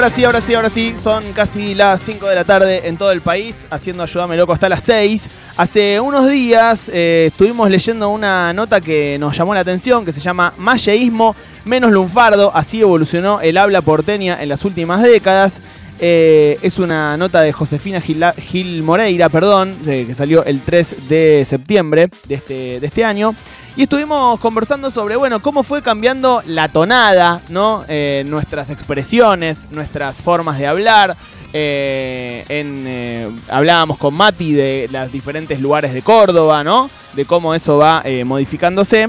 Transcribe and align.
Ahora 0.00 0.08
sí, 0.08 0.24
ahora 0.24 0.40
sí, 0.40 0.54
ahora 0.54 0.70
sí, 0.70 0.94
son 0.96 1.22
casi 1.34 1.74
las 1.74 2.00
5 2.00 2.26
de 2.26 2.34
la 2.34 2.42
tarde 2.42 2.88
en 2.88 2.96
todo 2.96 3.12
el 3.12 3.20
país, 3.20 3.66
haciendo 3.68 4.02
Ayúdame 4.02 4.34
Loco 4.34 4.54
hasta 4.54 4.66
las 4.66 4.82
6. 4.84 5.28
Hace 5.58 6.00
unos 6.00 6.26
días 6.26 6.88
eh, 6.90 7.26
estuvimos 7.30 7.68
leyendo 7.68 8.08
una 8.08 8.50
nota 8.54 8.80
que 8.80 9.18
nos 9.20 9.36
llamó 9.36 9.52
la 9.52 9.60
atención, 9.60 10.06
que 10.06 10.12
se 10.12 10.20
llama 10.20 10.54
Mayeísmo 10.56 11.36
menos 11.66 11.92
lunfardo, 11.92 12.50
así 12.54 12.80
evolucionó 12.80 13.42
el 13.42 13.58
habla 13.58 13.82
porteña 13.82 14.42
en 14.42 14.48
las 14.48 14.64
últimas 14.64 15.02
décadas. 15.02 15.60
Eh, 15.98 16.58
es 16.62 16.78
una 16.78 17.18
nota 17.18 17.42
de 17.42 17.52
Josefina 17.52 18.00
Gil, 18.00 18.82
Moreira, 18.82 19.28
perdón, 19.28 19.76
que 19.84 20.14
salió 20.14 20.46
el 20.46 20.62
3 20.62 21.10
de 21.10 21.44
septiembre 21.46 22.08
de 22.26 22.36
este, 22.36 22.80
de 22.80 22.86
este 22.86 23.04
año. 23.04 23.34
Y 23.76 23.84
estuvimos 23.84 24.38
conversando 24.40 24.90
sobre, 24.90 25.16
bueno, 25.16 25.40
cómo 25.40 25.62
fue 25.62 25.82
cambiando 25.82 26.42
la 26.46 26.68
tonada, 26.68 27.40
¿no? 27.48 27.84
Eh, 27.88 28.24
nuestras 28.26 28.68
expresiones, 28.70 29.68
nuestras 29.70 30.20
formas 30.20 30.58
de 30.58 30.66
hablar. 30.66 31.16
Eh, 31.52 32.44
en, 32.48 33.40
hablábamos 33.48 33.98
con 33.98 34.14
Mati 34.14 34.52
de 34.52 34.88
los 34.90 35.10
diferentes 35.10 35.60
lugares 35.60 35.92
de 35.92 36.02
Córdoba, 36.02 36.62
¿no? 36.62 36.90
De 37.14 37.24
cómo 37.24 37.54
eso 37.54 37.78
va 37.78 38.02
modificándose. 38.24 39.08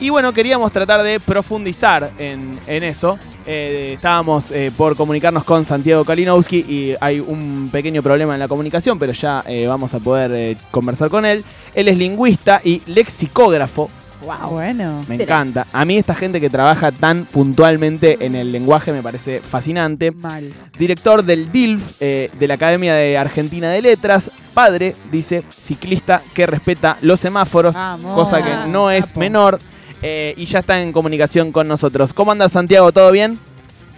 Y 0.00 0.08
bueno, 0.08 0.32
queríamos 0.32 0.72
tratar 0.72 1.02
de 1.02 1.20
profundizar 1.20 2.10
en, 2.18 2.58
eso. 2.66 3.18
Eh, 3.46 3.92
estábamos 3.94 4.50
eh, 4.50 4.72
por 4.74 4.96
comunicarnos 4.96 5.44
con 5.44 5.66
Santiago 5.66 6.06
Kalinowski 6.06 6.56
y 6.56 6.94
hay 7.02 7.20
un 7.20 7.68
pequeño 7.70 8.02
problema 8.02 8.32
en 8.32 8.40
la 8.40 8.48
comunicación, 8.48 8.98
pero 8.98 9.12
ya 9.12 9.44
eh, 9.46 9.66
vamos 9.66 9.92
a 9.92 9.98
poder 9.98 10.56
conversar 10.70 11.10
con 11.10 11.26
él. 11.26 11.44
Él 11.74 11.88
es 11.88 11.98
lingüista 11.98 12.62
y 12.64 12.80
lexicógrafo. 12.86 13.90
Wow, 14.22 14.50
bueno. 14.50 15.04
Me 15.08 15.14
encanta. 15.16 15.66
A 15.72 15.84
mí 15.84 15.96
esta 15.96 16.14
gente 16.14 16.40
que 16.40 16.50
trabaja 16.50 16.92
tan 16.92 17.24
puntualmente 17.24 18.18
en 18.20 18.34
el 18.34 18.52
lenguaje 18.52 18.92
me 18.92 19.02
parece 19.02 19.40
fascinante. 19.40 20.10
Mal. 20.10 20.52
Director 20.78 21.24
del 21.24 21.50
DILF, 21.50 21.98
de 21.98 22.46
la 22.46 22.54
Academia 22.54 22.94
de 22.94 23.16
Argentina 23.16 23.70
de 23.70 23.82
Letras. 23.82 24.30
Padre, 24.52 24.94
dice, 25.10 25.42
ciclista 25.56 26.22
que 26.34 26.46
respeta 26.46 26.98
los 27.00 27.20
semáforos, 27.20 27.74
cosa 28.14 28.42
que 28.42 28.68
no 28.68 28.90
es 28.90 29.16
menor. 29.16 29.58
Eh, 30.02 30.34
y 30.36 30.46
ya 30.46 30.60
está 30.60 30.80
en 30.80 30.92
comunicación 30.92 31.52
con 31.52 31.68
nosotros. 31.68 32.12
¿Cómo 32.14 32.32
anda 32.32 32.48
Santiago? 32.48 32.90
¿Todo 32.92 33.12
bien? 33.12 33.38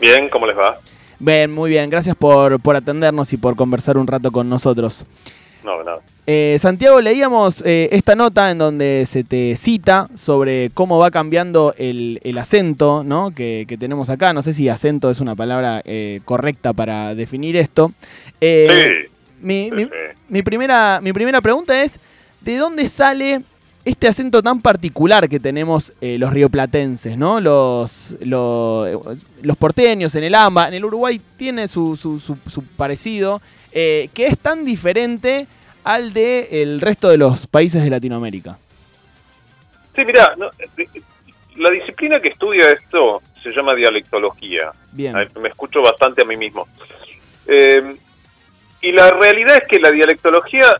Bien, 0.00 0.28
¿cómo 0.28 0.46
les 0.46 0.56
va? 0.56 0.78
Bien, 1.18 1.50
muy 1.52 1.70
bien. 1.70 1.88
Gracias 1.88 2.16
por, 2.16 2.60
atendernos 2.76 3.32
y 3.32 3.36
por 3.36 3.54
conversar 3.54 3.96
un 3.96 4.06
rato 4.06 4.32
con 4.32 4.48
nosotros. 4.48 5.04
No, 5.62 5.82
nada. 5.84 6.00
Eh, 6.26 6.56
Santiago, 6.60 7.00
leíamos 7.00 7.62
eh, 7.66 7.88
esta 7.92 8.14
nota 8.14 8.50
en 8.50 8.58
donde 8.58 9.04
se 9.06 9.24
te 9.24 9.56
cita 9.56 10.08
sobre 10.14 10.70
cómo 10.72 10.98
va 10.98 11.10
cambiando 11.10 11.74
el, 11.76 12.20
acento 12.38 13.02
¿no? 13.04 13.32
que, 13.32 13.66
tenemos 13.78 14.08
acá. 14.10 14.32
No 14.32 14.42
sé 14.42 14.54
si 14.54 14.68
acento 14.68 15.10
es 15.10 15.20
una 15.20 15.34
palabra 15.34 15.82
correcta 16.24 16.72
para 16.72 17.14
definir 17.14 17.56
esto. 17.56 17.92
sí, 18.40 18.48
mi, 19.42 20.42
primera, 20.42 21.00
mi 21.02 21.12
primera 21.12 21.40
pregunta 21.40 21.82
es, 21.82 21.98
¿de 22.40 22.56
dónde 22.56 22.88
sale 22.88 23.42
este 23.84 24.06
acento 24.06 24.42
tan 24.42 24.60
particular 24.60 25.28
que 25.28 25.40
tenemos 25.40 25.92
eh, 26.00 26.16
los 26.18 26.32
rioplatenses, 26.32 27.18
¿no? 27.18 27.40
Los, 27.40 28.14
los, 28.20 29.56
porteños 29.58 30.14
en 30.14 30.24
el 30.24 30.34
AMBA, 30.34 30.68
en 30.68 30.74
el 30.74 30.84
Uruguay 30.84 31.20
tiene 31.36 31.66
su, 31.66 31.96
su, 31.96 32.62
parecido, 32.76 33.42
eh, 33.72 34.08
que 34.14 34.26
es 34.26 34.38
tan 34.38 34.64
diferente 34.64 35.48
al 35.84 36.12
de 36.12 36.62
el 36.62 36.80
resto 36.80 37.08
de 37.08 37.18
los 37.18 37.46
países 37.46 37.82
de 37.82 37.90
Latinoamérica. 37.90 38.58
Sí, 39.94 40.04
mira, 40.04 40.34
eh, 40.76 40.86
la 41.56 41.70
disciplina 41.70 42.20
que 42.20 42.28
estudia 42.28 42.70
esto 42.70 43.22
se 43.42 43.50
llama 43.50 43.74
dialectología. 43.74 44.72
Bien. 44.92 45.14
Me 45.40 45.48
escucho 45.48 45.82
bastante 45.82 46.22
a 46.22 46.24
mí 46.24 46.36
mismo. 46.36 46.66
y 48.80 48.92
la 48.92 49.10
realidad 49.10 49.58
es 49.58 49.68
que 49.68 49.78
la 49.78 49.90
dialectología 49.90 50.76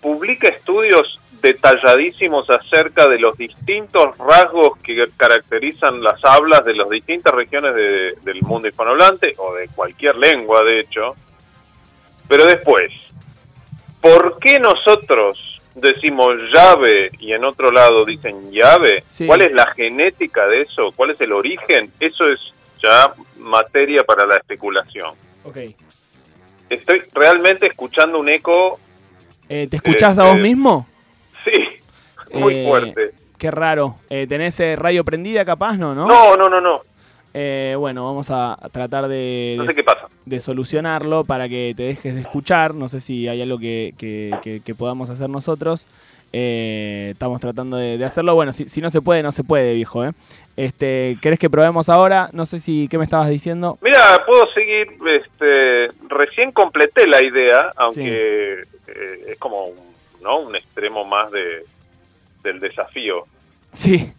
publica 0.00 0.48
estudios 0.48 1.18
detalladísimos 1.42 2.48
acerca 2.48 3.08
de 3.08 3.18
los 3.18 3.36
distintos 3.36 4.16
rasgos 4.16 4.78
que 4.78 5.08
caracterizan 5.16 6.02
las 6.02 6.24
hablas 6.24 6.64
de 6.64 6.74
las 6.74 6.88
distintas 6.88 7.34
regiones 7.34 7.74
del 7.74 8.42
mundo 8.42 8.68
hispanohablante, 8.68 9.34
o 9.38 9.54
de 9.54 9.68
cualquier 9.68 10.16
lengua, 10.16 10.62
de 10.62 10.80
hecho. 10.80 11.14
Pero 12.28 12.46
después, 12.46 12.92
¿por 14.02 14.38
qué 14.38 14.60
nosotros 14.60 15.60
decimos 15.74 16.34
llave 16.52 17.10
y 17.18 17.32
en 17.32 17.44
otro 17.46 17.70
lado 17.70 18.04
dicen 18.04 18.50
llave? 18.52 19.02
¿Cuál 19.26 19.42
es 19.42 19.52
la 19.52 19.66
genética 19.68 20.46
de 20.48 20.62
eso? 20.62 20.92
¿Cuál 20.94 21.10
es 21.10 21.20
el 21.22 21.32
origen? 21.32 21.90
Eso 21.98 22.28
es 22.28 22.40
ya 22.82 23.14
materia 23.38 24.02
para 24.04 24.26
la 24.26 24.36
especulación. 24.36 25.14
Okay. 25.44 25.74
Estoy 26.68 27.02
realmente 27.14 27.66
escuchando 27.66 28.18
un 28.18 28.28
eco. 28.28 28.78
Eh, 29.48 29.66
¿Te 29.68 29.76
escuchás 29.76 30.18
a 30.18 30.24
vos 30.24 30.32
este, 30.32 30.42
mismo? 30.42 30.86
Sí, 31.44 32.38
muy 32.38 32.54
eh, 32.56 32.66
fuerte. 32.66 33.10
Qué 33.38 33.50
raro. 33.50 33.96
Eh, 34.08 34.26
¿Tenés 34.28 34.58
eh, 34.60 34.76
radio 34.76 35.04
prendida 35.04 35.44
capaz? 35.44 35.76
No, 35.76 35.94
¿no? 35.94 36.06
No, 36.06 36.36
no, 36.36 36.48
no, 36.48 36.60
no. 36.60 36.82
Bueno, 37.78 38.04
vamos 38.04 38.30
a 38.30 38.58
tratar 38.72 39.08
de, 39.08 39.54
no 39.58 39.66
sé 39.70 39.84
de 40.24 40.38
solucionarlo 40.38 41.24
para 41.24 41.48
que 41.48 41.74
te 41.76 41.84
dejes 41.84 42.14
de 42.14 42.20
escuchar. 42.20 42.74
No 42.74 42.88
sé 42.88 43.00
si 43.00 43.28
hay 43.28 43.42
algo 43.42 43.58
que, 43.58 43.94
que, 43.98 44.74
podamos 44.74 45.10
hacer 45.10 45.30
nosotros. 45.30 45.88
estamos 46.32 47.40
tratando 47.40 47.76
de, 47.76 48.04
hacerlo. 48.04 48.34
Bueno, 48.34 48.52
si, 48.52 48.68
si, 48.68 48.80
no 48.80 48.90
se 48.90 49.00
puede, 49.00 49.22
no 49.22 49.32
se 49.32 49.44
puede, 49.44 49.74
viejo. 49.74 50.04
¿eh? 50.04 50.12
Este, 50.56 51.16
¿Querés 51.22 51.38
que 51.38 51.50
probemos 51.50 51.88
ahora? 51.88 52.28
No 52.32 52.46
sé 52.46 52.60
si, 52.60 52.88
¿qué 52.88 52.98
me 52.98 53.04
estabas 53.04 53.28
diciendo? 53.28 53.78
Mira, 53.82 54.24
puedo 54.26 54.46
seguir. 54.52 54.88
Este, 55.06 55.88
recién 56.08 56.52
completé 56.52 57.06
la 57.06 57.24
idea, 57.24 57.72
aunque 57.76 58.62
es 59.26 59.38
como 59.38 59.64
un 59.64 59.92
¿no? 60.22 60.38
Un 60.38 60.56
extremo 60.56 61.04
más 61.04 61.30
de, 61.30 61.64
del 62.42 62.60
desafío. 62.60 63.26
Sí. 63.72 64.12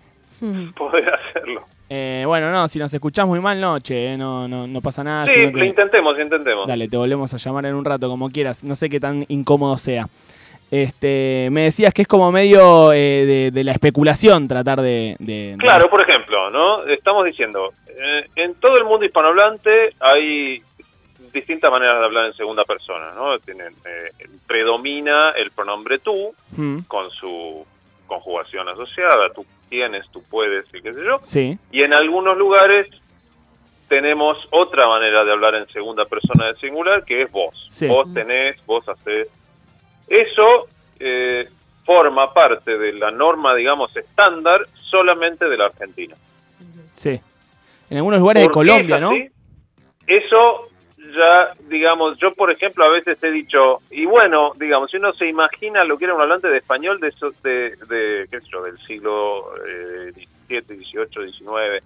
Poder 0.76 1.14
hacerlo. 1.14 1.66
Eh, 1.90 2.24
bueno, 2.26 2.52
no, 2.52 2.68
si 2.68 2.80
nos 2.80 2.94
escuchás 2.94 3.28
muy 3.28 3.40
mal, 3.40 3.60
noche, 3.60 4.14
eh, 4.14 4.18
no, 4.18 4.48
no, 4.48 4.66
no 4.68 4.82
pasa 4.82 5.04
nada. 5.04 5.28
Sí, 5.28 5.52
lo 5.52 5.64
intentemos, 5.64 6.20
intentemos. 6.20 6.68
Dale, 6.68 6.88
te 6.88 6.98
volvemos 6.98 7.34
a 7.34 7.38
llamar 7.38 7.66
en 7.66 7.76
un 7.76 7.86
rato, 7.86 8.10
como 8.10 8.30
quieras. 8.30 8.64
No 8.64 8.76
sé 8.76 8.90
qué 8.90 9.00
tan 9.00 9.26
incómodo 9.28 9.78
sea. 9.78 10.08
Este, 10.72 11.50
me 11.52 11.66
decías 11.66 11.94
que 11.94 12.02
es 12.02 12.08
como 12.08 12.32
medio 12.32 12.92
eh, 12.94 13.52
de, 13.54 13.64
la 13.64 13.74
especulación 13.74 14.48
tratar 14.48 14.82
de, 14.82 15.56
Claro, 15.60 15.88
por 15.88 16.02
ejemplo, 16.02 16.50
¿no? 16.50 16.84
Estamos 16.86 17.26
diciendo, 17.26 17.74
en 18.36 18.56
todo 18.56 18.78
el 18.78 18.86
mundo 18.86 19.06
hispanohablante 19.06 19.92
hay 20.00 20.64
distintas 21.34 21.72
maneras 21.72 22.00
de 22.00 22.06
hablar 22.06 22.26
en 22.28 22.34
segunda 22.34 22.64
persona, 22.64 23.12
¿no? 23.16 23.38
Tienen, 23.40 23.74
eh, 23.86 24.28
predomina 24.48 25.32
el 25.32 25.52
pronombre 25.52 26.00
tú 26.00 26.34
mm. 26.56 26.82
con 26.88 27.10
su 27.10 27.66
conjugación 28.08 28.70
asociada, 28.70 29.30
tú 29.34 29.46
tienes, 29.74 30.08
tú 30.12 30.22
puedes 30.30 30.66
y 30.72 30.82
qué 30.84 30.94
sé 30.94 31.04
yo. 31.04 31.18
Sí. 31.24 31.58
Y 31.72 31.82
en 31.82 31.96
algunos 31.96 32.38
lugares 32.38 32.88
tenemos 33.88 34.38
otra 34.52 34.88
manera 34.88 35.24
de 35.24 35.32
hablar 35.32 35.56
en 35.56 35.68
segunda 35.70 36.06
persona 36.06 36.50
de 36.50 36.56
singular 36.60 37.04
que 37.04 37.24
es 37.24 37.32
vos. 37.32 37.68
Vos 37.88 38.14
tenés, 38.14 38.64
vos 38.68 38.88
hacés. 38.88 39.30
Eso 40.08 40.68
eh, 41.00 41.50
forma 41.84 42.32
parte 42.32 42.78
de 42.78 42.94
la 42.94 43.10
norma, 43.10 43.56
digamos, 43.56 43.98
estándar 43.98 44.68
solamente 44.92 45.50
de 45.50 45.58
la 45.58 45.66
Argentina. 45.66 46.16
Sí. 46.94 47.20
En 47.90 47.98
algunos 47.98 48.20
lugares 48.20 48.44
de 48.44 48.50
Colombia, 48.50 49.00
¿no? 49.00 49.12
Eso 50.06 50.70
ya, 51.14 51.54
digamos, 51.70 52.18
yo 52.20 52.32
por 52.34 52.52
ejemplo 52.52 52.86
a 52.86 52.90
veces 52.90 53.22
he 53.24 53.32
dicho, 53.32 53.80
y 53.92 54.06
bueno, 54.06 54.52
digamos, 54.58 54.92
si 54.92 54.98
uno 54.98 55.14
se 55.14 55.28
imagina 55.28 55.84
lo 55.84 55.98
que 55.98 56.06
era 56.06 56.16
un 56.16 56.22
hablante 56.22 56.48
de 56.48 56.58
español 56.58 57.00
de, 57.00 57.14
de, 57.44 57.76
de 57.86 58.28
qué 58.30 58.42
sé 58.42 58.48
yo, 58.52 58.64
del 58.64 58.78
siglo 58.80 59.54
XVII, 60.14 60.62
XVIII, 60.62 61.32
XIX, 61.32 61.84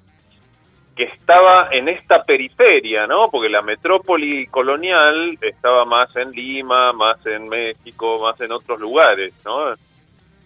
que 0.96 1.04
estaba 1.04 1.70
en 1.72 1.90
esta 1.90 2.24
periferia, 2.24 3.06
¿no? 3.06 3.30
Porque 3.30 3.50
la 3.50 3.62
metrópoli 3.62 4.48
colonial 4.48 5.38
estaba 5.42 5.86
más 5.86 6.14
en 6.16 6.32
Lima, 6.32 6.92
más 6.92 7.24
en 7.28 7.48
México, 7.48 8.20
más 8.20 8.42
en 8.42 8.52
otros 8.52 8.80
lugares, 8.80 9.32
¿no? 9.46 9.76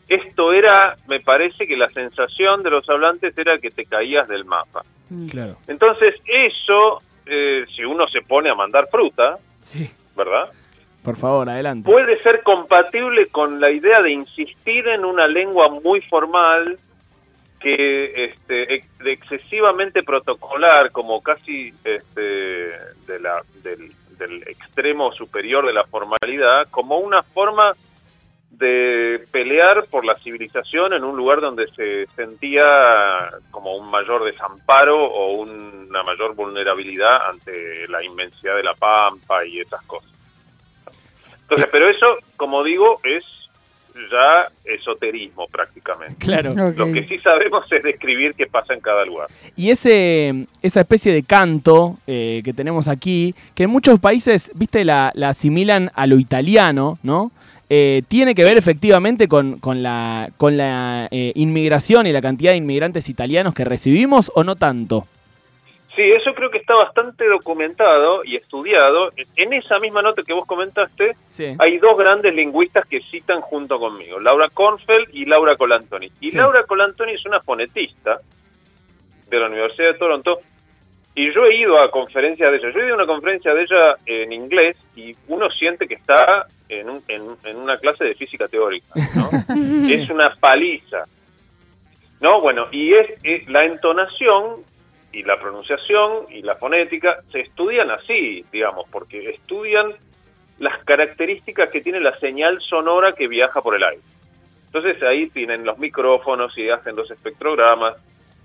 Esto 0.09 0.51
era, 0.51 0.97
me 1.07 1.21
parece 1.21 1.65
que 1.65 1.77
la 1.77 1.89
sensación 1.89 2.63
de 2.63 2.69
los 2.69 2.87
hablantes 2.89 3.37
era 3.37 3.57
que 3.59 3.71
te 3.71 3.85
caías 3.85 4.27
del 4.27 4.43
mapa. 4.43 4.83
Claro. 5.29 5.55
Entonces, 5.67 6.15
eso 6.25 7.01
eh, 7.25 7.65
si 7.75 7.83
uno 7.83 8.07
se 8.07 8.21
pone 8.21 8.49
a 8.49 8.55
mandar 8.55 8.87
fruta, 8.89 9.37
¿verdad? 10.15 10.49
Por 11.03 11.17
favor, 11.17 11.49
adelante. 11.49 11.89
Puede 11.89 12.21
ser 12.21 12.43
compatible 12.43 13.27
con 13.27 13.59
la 13.59 13.71
idea 13.71 14.01
de 14.01 14.11
insistir 14.11 14.87
en 14.87 15.03
una 15.03 15.27
lengua 15.27 15.69
muy 15.69 16.01
formal, 16.01 16.77
que 17.59 18.25
este, 18.25 18.83
excesivamente 19.05 20.03
protocolar, 20.03 20.91
como 20.91 21.21
casi 21.21 21.73
este, 21.83 22.21
de 22.21 23.19
la, 23.19 23.41
del, 23.63 23.91
del 24.17 24.43
extremo 24.47 25.11
superior 25.11 25.65
de 25.65 25.73
la 25.73 25.83
formalidad, 25.85 26.67
como 26.69 26.97
una 26.97 27.21
forma 27.21 27.73
de 28.51 29.25
pelear 29.31 29.85
por 29.89 30.05
la 30.05 30.15
civilización 30.19 30.93
en 30.93 31.03
un 31.03 31.15
lugar 31.15 31.41
donde 31.41 31.67
se 31.69 32.05
sentía 32.15 32.63
como 33.49 33.75
un 33.75 33.89
mayor 33.89 34.23
desamparo 34.23 35.03
o 35.03 35.41
una 35.41 36.03
mayor 36.03 36.35
vulnerabilidad 36.35 37.29
ante 37.29 37.87
la 37.87 38.03
inmensidad 38.03 38.55
de 38.55 38.63
la 38.63 38.73
pampa 38.75 39.45
y 39.45 39.59
esas 39.59 39.81
cosas. 39.83 40.11
Entonces, 41.41 41.67
pero 41.71 41.89
eso, 41.89 42.05
como 42.37 42.63
digo, 42.63 42.99
es 43.03 43.23
ya 44.09 44.47
esoterismo 44.63 45.47
prácticamente. 45.47 46.15
Claro. 46.15 46.53
Lo 46.53 46.93
que 46.93 47.05
sí 47.07 47.19
sabemos 47.19 47.69
es 47.71 47.83
describir 47.83 48.33
qué 48.35 48.47
pasa 48.47 48.73
en 48.73 48.79
cada 48.79 49.05
lugar. 49.05 49.27
Y 49.55 49.69
ese, 49.69 50.47
esa 50.61 50.81
especie 50.81 51.13
de 51.13 51.23
canto 51.23 51.97
eh, 52.07 52.41
que 52.43 52.53
tenemos 52.53 52.87
aquí, 52.87 53.35
que 53.53 53.63
en 53.63 53.69
muchos 53.69 53.99
países, 53.99 54.51
viste, 54.55 54.85
la, 54.85 55.11
la 55.13 55.29
asimilan 55.29 55.91
a 55.93 56.07
lo 56.07 56.17
italiano, 56.19 56.99
¿no? 57.03 57.31
Eh, 57.73 58.01
tiene 58.09 58.35
que 58.35 58.43
ver 58.43 58.57
efectivamente 58.57 59.29
con, 59.29 59.57
con 59.59 59.81
la, 59.81 60.29
con 60.35 60.57
la 60.57 61.07
eh, 61.09 61.31
inmigración 61.35 62.05
y 62.05 62.11
la 62.11 62.21
cantidad 62.21 62.51
de 62.51 62.57
inmigrantes 62.57 63.07
italianos 63.07 63.53
que 63.53 63.63
recibimos 63.63 64.29
o 64.35 64.43
no 64.43 64.57
tanto? 64.57 65.07
Sí, 65.95 66.01
eso 66.01 66.33
creo 66.33 66.51
que 66.51 66.57
está 66.57 66.75
bastante 66.75 67.25
documentado 67.29 68.25
y 68.25 68.35
estudiado. 68.35 69.13
En 69.37 69.53
esa 69.53 69.79
misma 69.79 70.01
nota 70.01 70.21
que 70.21 70.33
vos 70.33 70.45
comentaste, 70.45 71.15
hay 71.59 71.77
dos 71.77 71.97
grandes 71.97 72.35
lingüistas 72.35 72.85
que 72.89 72.99
citan 73.09 73.39
junto 73.39 73.79
conmigo, 73.79 74.19
Laura 74.19 74.49
Kornfeld 74.49 75.07
y 75.13 75.23
Laura 75.23 75.55
Colantoni. 75.55 76.11
Y 76.19 76.31
Laura 76.31 76.63
Colantoni 76.63 77.13
es 77.13 77.25
una 77.25 77.39
fonetista 77.39 78.19
de 79.29 79.39
la 79.39 79.47
Universidad 79.47 79.93
de 79.93 79.97
Toronto 79.97 80.41
y 81.13 81.33
yo 81.33 81.45
he 81.45 81.55
ido 81.57 81.81
a 81.81 81.91
conferencias 81.91 82.49
de 82.49 82.57
ella. 82.57 82.71
Yo 82.73 82.79
he 82.79 82.85
ido 82.85 82.93
a 82.93 82.97
una 82.97 83.07
conferencia 83.07 83.53
de 83.53 83.63
ella 83.63 83.95
en 84.05 84.31
inglés 84.31 84.77
y 84.95 85.13
uno 85.27 85.49
siente 85.49 85.87
que 85.87 85.95
está 85.95 86.47
en, 86.69 86.87
en, 87.09 87.57
una 87.57 87.77
clase 87.77 88.05
de 88.05 88.15
física 88.15 88.47
teórica. 88.47 88.87
¿no? 89.15 89.29
es 89.89 90.09
una 90.09 90.33
paliza. 90.39 91.03
No, 92.21 92.39
bueno, 92.39 92.67
y 92.71 92.93
es, 92.93 93.49
la 93.49 93.65
entonación 93.65 94.63
y 95.11 95.23
la 95.23 95.37
pronunciación 95.37 96.27
y 96.29 96.43
la 96.43 96.55
fonética 96.55 97.17
se 97.31 97.41
estudian 97.41 97.91
así, 97.91 98.45
digamos, 98.51 98.85
porque 98.89 99.31
estudian 99.31 99.93
las 100.59 100.81
características 100.85 101.69
que 101.69 101.81
tiene 101.81 101.99
la 101.99 102.17
señal 102.19 102.61
sonora 102.61 103.11
que 103.11 103.27
viaja 103.27 103.61
por 103.61 103.75
el 103.75 103.83
aire. 103.83 104.03
Entonces 104.67 105.03
ahí 105.03 105.27
tienen 105.27 105.65
los 105.65 105.77
micrófonos 105.79 106.57
y 106.57 106.69
hacen 106.69 106.95
los 106.95 107.11
espectrogramas 107.11 107.97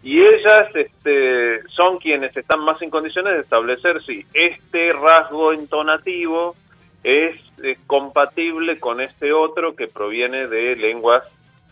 y 0.03 0.21
ellas 0.21 0.69
este, 0.75 1.63
son 1.69 1.99
quienes 1.99 2.37
están 2.37 2.65
más 2.65 2.81
en 2.83 2.91
condiciones 2.91 3.35
de 3.35 3.41
establecer 3.41 4.03
si 4.05 4.25
este 4.33 4.93
rasgo 4.93 5.53
entonativo 5.53 6.55
es 7.03 7.37
eh, 7.63 7.77
compatible 7.87 8.79
con 8.79 9.01
este 9.01 9.33
otro 9.33 9.75
que 9.75 9.89
proviene 9.89 10.47
de 10.47 10.77
lenguas 10.77 11.25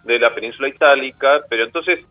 de 0.04 0.18
la 0.18 0.34
península 0.34 0.68
itálica, 0.68 1.42
pero 1.48 1.64
entonces 1.64 2.04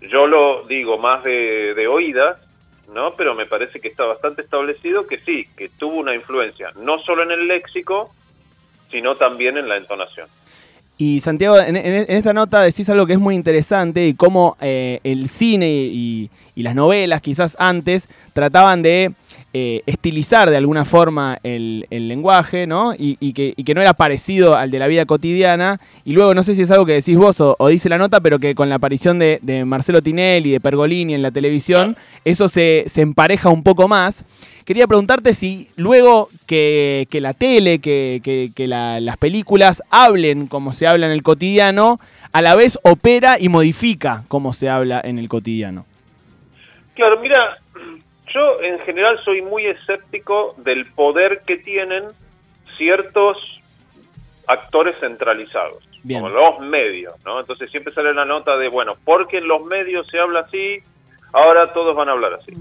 yo 0.00 0.26
lo 0.26 0.64
digo 0.64 0.98
más 0.98 1.24
de, 1.24 1.74
de 1.74 1.88
oídas, 1.88 2.40
¿no? 2.92 3.14
Pero 3.14 3.34
me 3.34 3.46
parece 3.46 3.80
que 3.80 3.88
está 3.88 4.04
bastante 4.04 4.42
establecido 4.42 5.06
que 5.06 5.18
sí, 5.20 5.46
que 5.56 5.68
tuvo 5.68 5.96
una 5.96 6.14
influencia, 6.14 6.70
no 6.76 6.98
solo 6.98 7.22
en 7.22 7.32
el 7.32 7.48
léxico, 7.48 8.10
sino 8.90 9.16
también 9.16 9.56
en 9.56 9.68
la 9.68 9.76
entonación. 9.76 10.28
Y 10.96 11.20
Santiago, 11.20 11.58
en, 11.58 11.76
esta 11.76 12.32
nota 12.32 12.62
decís 12.62 12.88
algo 12.88 13.06
que 13.06 13.14
es 13.14 13.18
muy 13.18 13.34
interesante 13.34 14.06
y 14.06 14.14
cómo 14.14 14.56
eh, 14.60 15.00
el 15.02 15.28
cine 15.28 15.68
y, 15.68 16.30
las 16.54 16.76
novelas, 16.76 17.20
quizás 17.20 17.56
antes, 17.58 18.08
trataban 18.32 18.82
de 18.82 19.12
eh, 19.56 19.82
estilizar 19.86 20.50
de 20.50 20.56
alguna 20.56 20.84
forma 20.84 21.38
el, 21.44 21.86
lenguaje, 21.88 22.66
¿no? 22.66 22.92
Y, 22.98 23.32
que, 23.32 23.74
no 23.74 23.80
era 23.80 23.94
parecido 23.94 24.56
al 24.56 24.70
de 24.70 24.80
la 24.80 24.88
vida 24.88 25.06
cotidiana. 25.06 25.80
Y 26.04 26.12
luego, 26.12 26.34
no 26.34 26.42
sé 26.42 26.56
si 26.56 26.62
es 26.62 26.70
algo 26.72 26.84
que 26.84 26.94
decís 26.94 27.16
vos 27.16 27.40
o, 27.40 27.68
dice 27.68 27.88
la 27.88 27.96
nota, 27.96 28.20
pero 28.20 28.40
que 28.40 28.54
con 28.56 28.68
la 28.68 28.74
aparición 28.74 29.18
de, 29.18 29.64
Marcelo 29.64 30.02
Tinelli 30.02 30.50
y 30.50 30.52
de 30.52 30.60
Pergolini 30.60 31.14
en 31.14 31.22
la 31.22 31.30
televisión, 31.30 31.96
eso 32.24 32.48
se, 32.48 32.82
se 32.86 33.02
empareja 33.02 33.48
un 33.48 33.62
poco 33.62 33.86
más. 33.86 34.24
Quería 34.64 34.86
preguntarte 34.86 35.34
si 35.34 35.68
luego 35.76 36.30
que, 36.46 37.06
la 37.12 37.34
tele, 37.34 37.80
que, 37.80 38.52
las 38.66 39.16
películas 39.18 39.82
hablen 39.90 40.46
como 40.46 40.72
se 40.72 40.86
habla 40.86 41.06
en 41.06 41.12
el 41.12 41.22
cotidiano, 41.22 42.00
a 42.32 42.42
la 42.42 42.56
vez 42.56 42.78
opera 42.82 43.36
y 43.38 43.48
modifica 43.50 44.24
cómo 44.26 44.52
se 44.52 44.70
habla 44.70 45.00
en 45.04 45.18
el 45.18 45.28
cotidiano. 45.28 45.84
Claro, 46.94 47.20
mira, 47.20 47.58
yo 48.34 48.60
en 48.60 48.78
general 48.80 49.18
soy 49.24 49.40
muy 49.40 49.66
escéptico 49.66 50.54
del 50.58 50.90
poder 50.92 51.42
que 51.46 51.56
tienen 51.56 52.04
ciertos 52.76 53.62
actores 54.46 54.96
centralizados, 55.00 55.88
como 56.02 56.28
los 56.28 56.58
medios, 56.60 57.14
¿no? 57.24 57.40
Entonces 57.40 57.70
siempre 57.70 57.94
sale 57.94 58.12
la 58.12 58.24
nota 58.24 58.56
de, 58.56 58.68
bueno, 58.68 58.96
porque 59.04 59.38
en 59.38 59.48
los 59.48 59.64
medios 59.64 60.06
se 60.08 60.18
habla 60.18 60.40
así, 60.40 60.82
ahora 61.32 61.72
todos 61.72 61.94
van 61.96 62.08
a 62.08 62.12
hablar 62.12 62.34
así 62.34 62.52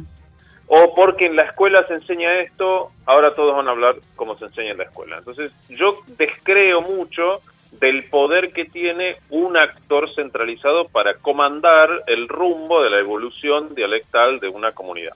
o 0.67 0.95
porque 0.95 1.25
en 1.25 1.35
la 1.35 1.43
escuela 1.43 1.85
se 1.87 1.95
enseña 1.95 2.33
esto, 2.41 2.91
ahora 3.05 3.35
todos 3.35 3.55
van 3.55 3.67
a 3.67 3.71
hablar 3.71 3.95
como 4.15 4.37
se 4.37 4.45
enseña 4.45 4.71
en 4.71 4.77
la 4.77 4.85
escuela. 4.85 5.17
Entonces, 5.17 5.51
yo 5.69 5.99
descreo 6.17 6.81
mucho 6.81 7.41
del 7.79 8.03
poder 8.05 8.51
que 8.51 8.65
tiene 8.65 9.17
un 9.29 9.57
actor 9.57 10.13
centralizado 10.15 10.85
para 10.85 11.15
comandar 11.15 11.89
el 12.07 12.27
rumbo 12.27 12.83
de 12.83 12.89
la 12.89 12.99
evolución 12.99 13.73
dialectal 13.75 14.39
de 14.39 14.49
una 14.49 14.71
comunidad. 14.71 15.13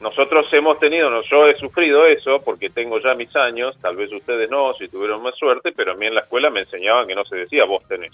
Nosotros 0.00 0.46
hemos 0.52 0.78
tenido, 0.78 1.10
no, 1.10 1.22
yo 1.22 1.46
he 1.46 1.56
sufrido 1.58 2.06
eso 2.06 2.40
porque 2.44 2.68
tengo 2.70 3.00
ya 3.00 3.14
mis 3.14 3.34
años, 3.34 3.76
tal 3.80 3.96
vez 3.96 4.12
ustedes 4.12 4.50
no, 4.50 4.74
si 4.74 4.88
tuvieron 4.88 5.22
más 5.22 5.34
suerte, 5.36 5.72
pero 5.72 5.92
a 5.92 5.94
mí 5.94 6.06
en 6.06 6.14
la 6.14 6.20
escuela 6.20 6.50
me 6.50 6.60
enseñaban 6.60 7.06
que 7.06 7.14
no 7.14 7.24
se 7.24 7.36
decía 7.36 7.64
vos 7.64 7.82
tenés. 7.88 8.12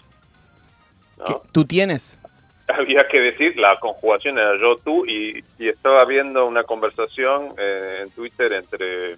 ¿Tú 1.53 1.65
tienes? 1.65 2.21
había 2.69 3.07
que 3.09 3.21
decir, 3.21 3.57
la 3.57 3.79
conjugación 3.79 4.39
era 4.39 4.59
yo, 4.59 4.77
tú, 4.77 5.05
y, 5.07 5.43
estaba 5.59 6.05
viendo 6.05 6.47
una 6.47 6.65
conversación 6.65 7.55
eh, 7.59 8.01
en 8.03 8.11
Twitter 8.11 8.53
entre 8.53 9.13
eh, 9.13 9.17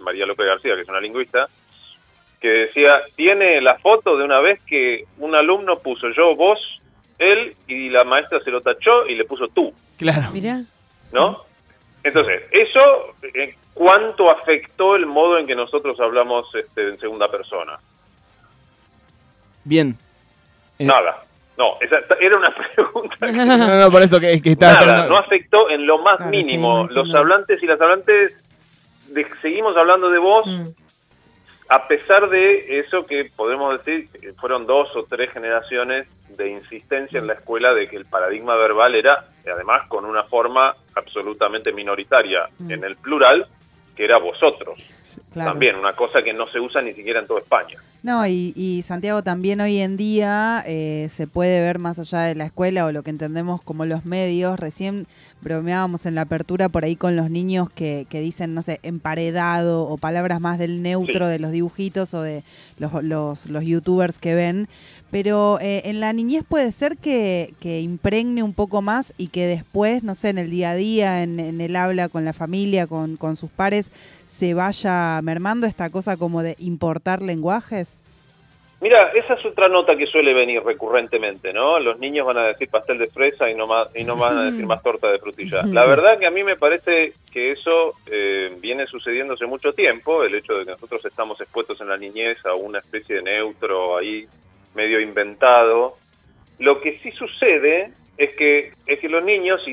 María 0.00 0.26
López 0.26 0.46
García, 0.46 0.74
que 0.74 0.82
es 0.82 0.88
una 0.88 1.00
lingüista, 1.00 1.46
que 2.44 2.50
decía, 2.50 3.00
tiene 3.16 3.58
la 3.62 3.78
foto 3.78 4.18
de 4.18 4.22
una 4.22 4.38
vez 4.38 4.60
que 4.66 5.06
un 5.16 5.34
alumno 5.34 5.78
puso 5.78 6.10
yo, 6.10 6.36
vos, 6.36 6.78
él, 7.18 7.56
y 7.66 7.88
la 7.88 8.04
maestra 8.04 8.38
se 8.40 8.50
lo 8.50 8.60
tachó 8.60 9.06
y 9.06 9.14
le 9.14 9.24
puso 9.24 9.48
tú. 9.48 9.72
Claro. 9.96 10.28
Mira. 10.30 10.60
¿No? 11.10 11.40
Entonces, 12.02 12.42
eso, 12.50 13.14
eh, 13.32 13.54
¿cuánto 13.72 14.30
afectó 14.30 14.94
el 14.94 15.06
modo 15.06 15.38
en 15.38 15.46
que 15.46 15.54
nosotros 15.54 15.98
hablamos 16.00 16.54
este, 16.54 16.90
en 16.90 16.98
segunda 16.98 17.30
persona? 17.30 17.78
Bien. 19.64 19.96
Nada. 20.80 21.24
No, 21.56 21.78
esa 21.80 21.96
era 22.20 22.36
una 22.36 22.54
pregunta. 22.74 23.26
no, 23.26 23.80
no, 23.80 23.90
por 23.90 24.02
eso 24.02 24.20
que, 24.20 24.42
que 24.42 24.50
está. 24.50 24.84
Nada, 24.84 25.06
no 25.06 25.16
afectó 25.16 25.70
en 25.70 25.86
lo 25.86 25.96
más 25.96 26.20
mínimo. 26.26 26.86
Los 26.92 27.14
hablantes 27.14 27.62
y 27.62 27.66
las 27.66 27.80
hablantes 27.80 28.36
seguimos 29.40 29.74
hablando 29.78 30.10
de 30.10 30.18
voz, 30.18 30.46
mm. 30.46 30.83
A 31.74 31.88
pesar 31.88 32.28
de 32.30 32.78
eso 32.78 33.04
que 33.04 33.28
podemos 33.36 33.78
decir 33.78 34.08
fueron 34.38 34.64
dos 34.64 34.94
o 34.94 35.02
tres 35.06 35.32
generaciones 35.32 36.06
de 36.28 36.48
insistencia 36.48 37.18
en 37.18 37.26
la 37.26 37.32
escuela 37.32 37.74
de 37.74 37.88
que 37.88 37.96
el 37.96 38.04
paradigma 38.04 38.54
verbal 38.54 38.94
era, 38.94 39.24
además, 39.52 39.88
con 39.88 40.04
una 40.04 40.22
forma 40.22 40.72
absolutamente 40.94 41.72
minoritaria 41.72 42.48
mm. 42.60 42.70
en 42.70 42.84
el 42.84 42.94
plural, 42.94 43.48
que 43.94 44.04
era 44.04 44.18
vosotros. 44.18 44.78
También, 45.32 45.76
una 45.76 45.94
cosa 45.94 46.22
que 46.22 46.32
no 46.32 46.46
se 46.48 46.58
usa 46.58 46.82
ni 46.82 46.92
siquiera 46.92 47.20
en 47.20 47.26
toda 47.26 47.40
España. 47.40 47.78
No, 48.02 48.26
y, 48.26 48.82
Santiago 48.82 49.22
también 49.22 49.60
hoy 49.60 49.78
en 49.78 49.96
día 49.96 50.62
eh, 50.66 51.08
se 51.10 51.26
puede 51.26 51.60
ver 51.60 51.78
más 51.78 51.98
allá 51.98 52.22
de 52.22 52.34
la 52.34 52.44
escuela 52.44 52.84
o 52.84 52.92
lo 52.92 53.02
que 53.02 53.10
entendemos 53.10 53.62
como 53.62 53.84
los 53.86 54.04
medios. 54.04 54.58
Recién 54.58 55.06
bromeábamos 55.40 56.04
en 56.06 56.14
la 56.14 56.22
apertura 56.22 56.68
por 56.68 56.84
ahí 56.84 56.96
con 56.96 57.16
los 57.16 57.30
niños 57.30 57.70
que, 57.70 58.06
que 58.10 58.20
dicen, 58.20 58.54
no 58.54 58.62
sé, 58.62 58.80
emparedado 58.82 59.84
o 59.84 59.96
palabras 59.96 60.40
más 60.40 60.58
del 60.58 60.82
neutro 60.82 61.28
de 61.28 61.38
los 61.38 61.52
dibujitos 61.52 62.12
o 62.14 62.22
de 62.22 62.42
los, 62.78 62.92
los, 63.02 63.46
los 63.46 63.64
youtubers 63.64 64.18
que 64.18 64.34
ven. 64.34 64.68
Pero 65.14 65.60
eh, 65.60 65.82
en 65.84 66.00
la 66.00 66.12
niñez 66.12 66.42
puede 66.44 66.72
ser 66.72 66.96
que, 66.96 67.54
que, 67.60 67.78
impregne 67.78 68.42
un 68.42 68.52
poco 68.52 68.82
más 68.82 69.14
y 69.16 69.28
que 69.28 69.46
después, 69.46 70.02
no 70.02 70.16
sé, 70.16 70.30
en 70.30 70.38
el 70.38 70.50
día 70.50 70.70
a 70.70 70.74
día, 70.74 71.22
en, 71.22 71.38
en 71.38 71.60
el 71.60 71.76
habla 71.76 72.08
con 72.08 72.24
la 72.24 72.32
familia, 72.32 72.88
con, 72.88 73.16
con 73.16 73.36
sus 73.36 73.48
pares, 73.48 73.92
se 74.26 74.54
vaya 74.54 75.20
mermando 75.22 75.68
esta 75.68 75.88
cosa 75.88 76.16
como 76.16 76.42
de 76.42 76.56
importar 76.58 77.22
lenguajes. 77.22 78.00
Mira, 78.80 79.12
esa 79.14 79.34
es 79.34 79.46
otra 79.46 79.68
nota 79.68 79.94
que 79.96 80.08
suele 80.08 80.34
venir 80.34 80.60
recurrentemente, 80.64 81.52
¿no? 81.52 81.78
Los 81.78 82.00
niños 82.00 82.26
van 82.26 82.38
a 82.38 82.46
decir 82.48 82.68
pastel 82.68 82.98
de 82.98 83.06
fresa 83.06 83.48
y 83.48 83.54
no 83.54 83.68
más, 83.68 83.88
y 83.94 84.02
no 84.02 84.16
van 84.16 84.36
a 84.36 84.44
decir 84.46 84.66
más 84.66 84.82
torta 84.82 85.12
de 85.12 85.20
frutilla. 85.20 85.62
La 85.66 85.86
verdad 85.86 86.18
que 86.18 86.26
a 86.26 86.32
mí 86.32 86.42
me 86.42 86.56
parece 86.56 87.12
que 87.32 87.52
eso 87.52 87.94
eh, 88.10 88.52
viene 88.60 88.84
sucediendo 88.86 89.34
hace 89.34 89.46
mucho 89.46 89.72
tiempo, 89.74 90.24
el 90.24 90.34
hecho 90.34 90.54
de 90.54 90.64
que 90.64 90.72
nosotros 90.72 91.04
estamos 91.04 91.40
expuestos 91.40 91.80
en 91.80 91.88
la 91.88 91.96
niñez 91.96 92.44
a 92.44 92.54
una 92.56 92.80
especie 92.80 93.14
de 93.14 93.22
neutro 93.22 93.96
ahí 93.96 94.26
medio 94.74 95.00
inventado. 95.00 95.96
Lo 96.58 96.80
que 96.80 96.98
sí 96.98 97.10
sucede 97.12 97.92
es 98.16 98.34
que, 98.36 98.72
es 98.86 98.98
que 99.00 99.08
los 99.08 99.24
niños 99.24 99.64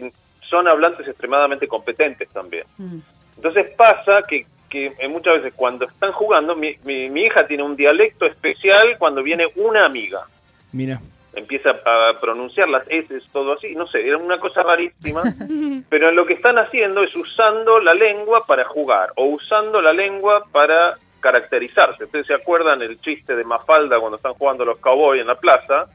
son 0.42 0.68
hablantes 0.68 1.08
extremadamente 1.08 1.68
competentes 1.68 2.30
también. 2.30 2.64
Mm. 2.78 3.00
Entonces 3.38 3.74
pasa 3.76 4.22
que, 4.28 4.46
que 4.70 4.94
muchas 5.10 5.36
veces 5.36 5.54
cuando 5.56 5.86
están 5.86 6.12
jugando, 6.12 6.56
mi, 6.56 6.76
mi, 6.84 7.10
mi 7.10 7.24
hija 7.24 7.48
tiene 7.48 7.64
un 7.64 7.76
dialecto 7.76 8.26
especial 8.26 8.98
cuando 8.98 9.24
viene 9.24 9.48
una 9.56 9.86
amiga. 9.86 10.22
Mira. 10.72 11.00
Empieza 11.34 11.70
a 11.70 12.20
pronunciar 12.20 12.68
las 12.68 12.84
S, 12.90 13.18
todo 13.32 13.54
así, 13.54 13.74
no 13.74 13.88
sé, 13.88 14.06
era 14.06 14.18
una 14.18 14.38
cosa 14.40 14.64
rarísima. 14.64 15.24
pero 15.90 16.12
lo 16.12 16.26
que 16.26 16.34
están 16.34 16.60
haciendo 16.60 17.04
es 17.04 17.16
usando 17.16 17.80
la 17.80 17.94
lengua 17.94 18.46
para 18.46 18.66
jugar 18.66 19.14
o 19.16 19.26
usando 19.26 19.82
la 19.82 19.94
lengua 19.94 20.46
para 20.52 20.98
caracterizarse. 21.22 22.04
Ustedes 22.04 22.28
se 22.28 22.34
acuerdan 22.34 22.82
el 22.82 23.00
chiste 23.00 23.36
de 23.36 23.44
Mafalda 23.46 24.00
cuando 24.00 24.18
están 24.18 24.34
jugando 24.34 24.66
los 24.66 24.80
cowboys 24.80 25.22
en 25.22 25.28
la 25.28 25.36
plaza 25.36 25.88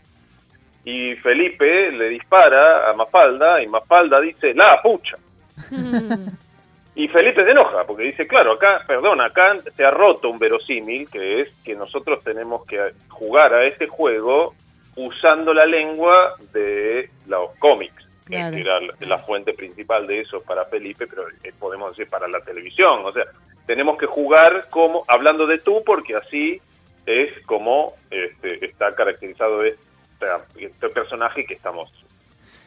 y 0.85 1.15
Felipe 1.17 1.91
le 1.91 2.09
dispara 2.09 2.89
a 2.89 2.95
Mafalda 2.95 3.63
y 3.63 3.67
Mafalda 3.67 4.21
dice, 4.21 4.55
la 4.55 4.81
pucha. 4.81 5.19
Y 6.99 7.09
Felipe 7.09 7.45
se 7.45 7.51
enoja 7.51 7.85
porque 7.87 8.05
dice, 8.05 8.27
claro, 8.27 8.53
acá, 8.53 8.83
perdón, 8.87 9.21
acá 9.21 9.55
se 9.77 9.85
ha 9.85 9.91
roto 9.91 10.31
un 10.31 10.39
verosímil, 10.39 11.07
que 11.11 11.43
es 11.43 11.55
que 11.63 11.75
nosotros 11.75 12.25
tenemos 12.25 12.65
que 12.65 12.81
jugar 13.11 13.53
a 13.53 13.67
este 13.67 13.87
juego 13.87 14.55
usando 14.97 15.53
la 15.53 15.67
lengua 15.67 16.37
de 16.55 17.11
los 17.27 17.55
cómics, 17.59 18.06
Claro. 18.27 18.55
que 18.57 18.61
era 18.61 18.79
la, 19.01 19.19
fuente 19.21 19.55
principal 19.55 20.07
de 20.07 20.21
eso 20.21 20.43
para 20.43 20.65
Felipe, 20.67 21.07
pero 21.07 21.23
eh, 21.45 21.53
podemos 21.59 21.91
decir 21.97 22.11
para 22.11 22.27
la 22.29 22.41
televisión. 22.41 23.01
O 23.05 23.13
sea, 23.13 23.25
tenemos 23.67 23.97
que 23.99 24.07
jugar 24.07 24.67
como 24.69 25.05
hablando 25.09 25.47
de 25.47 25.59
tú 25.59 25.83
porque 25.87 26.17
así 26.17 26.61
es 27.07 27.31
como 27.47 27.95
este, 28.11 28.65
está 28.67 28.93
caracterizado 28.97 29.63
este, 29.63 30.27
este 30.59 30.89
personaje 30.89 31.45
que 31.47 31.55
estamos 31.55 31.91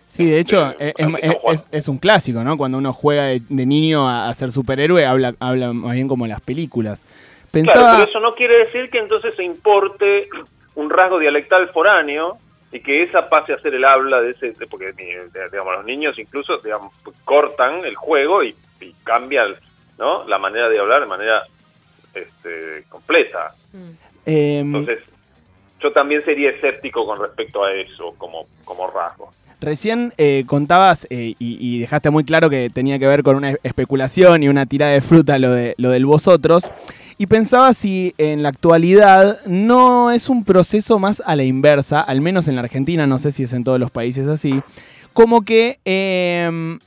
Sí, 0.08 0.26
de 0.26 0.40
hecho, 0.40 0.74
es, 0.80 0.94
para 0.94 1.08
mí 1.10 1.20
es- 1.22 1.38
es- 1.52 1.68
es 1.72 1.88
un 1.88 2.00
clásico, 2.00 2.44
¿no? 2.44 2.58
Cuando 2.58 2.80
uno 2.80 2.92
juega 2.94 3.26
de, 3.26 3.42
de 3.48 3.66
niño 3.68 4.08
a, 4.10 4.28
a 4.28 4.34
ser 4.34 4.52
superhéroe, 4.52 5.06
habla, 5.06 5.36
habla 5.40 5.72
más 5.72 5.94
bien 5.94 6.08
como 6.08 6.26
en 6.26 6.32
las 6.32 6.42
películas. 6.42 7.06
Pensaba... 7.52 7.80
Claro, 7.80 7.96
pero 7.98 8.10
eso 8.10 8.20
no 8.20 8.34
quiere 8.34 8.58
decir 8.66 8.90
que 8.90 8.98
entonces 8.98 9.36
se 9.36 9.44
importe 9.44 10.28
un 10.74 10.90
rasgo 10.90 11.20
dialectal 11.20 11.70
foráneo 11.70 12.38
y 12.72 12.80
que 12.82 13.04
esa 13.04 13.30
pase 13.30 13.54
a 13.54 13.60
ser 13.60 13.74
el 13.74 13.86
habla 13.86 14.22
de 14.22 14.32
ese, 14.32 14.54
porque 14.70 14.94
digamos 14.94 15.74
los 15.74 15.86
niños 15.86 16.20
incluso 16.20 16.58
digamos, 16.60 16.94
cortan 17.26 17.84
el 17.86 17.96
juego 17.96 18.44
y, 18.44 18.56
y 18.80 18.94
cambian 19.04 19.56
¿no? 19.98 20.28
la 20.28 20.38
manera 20.38 20.70
de 20.70 20.80
hablar 20.80 21.02
de 21.02 21.08
manera 21.08 21.44
este, 22.14 22.84
completa. 22.90 23.54
em, 24.26 24.68
Entonces, 24.68 25.00
yo 25.80 25.92
también 25.92 26.24
sería 26.24 26.52
escéptico 26.52 27.06
con 27.06 27.20
respecto 27.20 27.64
a 27.64 27.72
eso 27.74 28.14
como, 28.18 28.46
como 28.66 28.88
rasgo. 28.88 29.34
Recién 29.62 30.14
eh, 30.18 30.46
contabas 30.48 31.06
eh, 31.10 31.36
y, 31.38 31.58
y 31.60 31.80
dejaste 31.82 32.10
muy 32.12 32.24
claro 32.24 32.50
que 32.50 32.70
tenía 32.70 32.98
que 32.98 33.08
ver 33.08 33.24
con 33.24 33.36
una 33.36 33.56
especulación 33.64 34.42
y 34.44 34.48
una 34.48 34.66
tirada 34.66 34.94
de 34.94 35.02
fruta 35.02 35.38
lo, 35.38 35.52
de, 35.52 35.76
lo 35.78 35.90
del 35.90 36.06
vosotros. 36.06 36.72
Y 37.22 37.28
pensaba 37.28 37.74
si 37.74 38.16
en 38.18 38.44
la 38.44 38.48
actualidad 38.48 39.46
no 39.46 40.10
es 40.10 40.30
un 40.30 40.46
proceso 40.46 41.00
más 41.00 41.22
a 41.26 41.36
la 41.36 41.44
inversa, 41.44 42.00
al 42.00 42.22
menos 42.22 42.48
en 42.48 42.56
la 42.56 42.62
Argentina, 42.62 43.08
no 43.08 43.20
sé 43.20 43.34
si 43.34 43.44
es 43.44 43.52
en 43.52 43.66
todos 43.66 43.78
los 43.78 43.92
países 43.92 44.26
así, 44.30 44.62
como 45.12 45.42
que 45.42 45.80
em, 45.84 46.80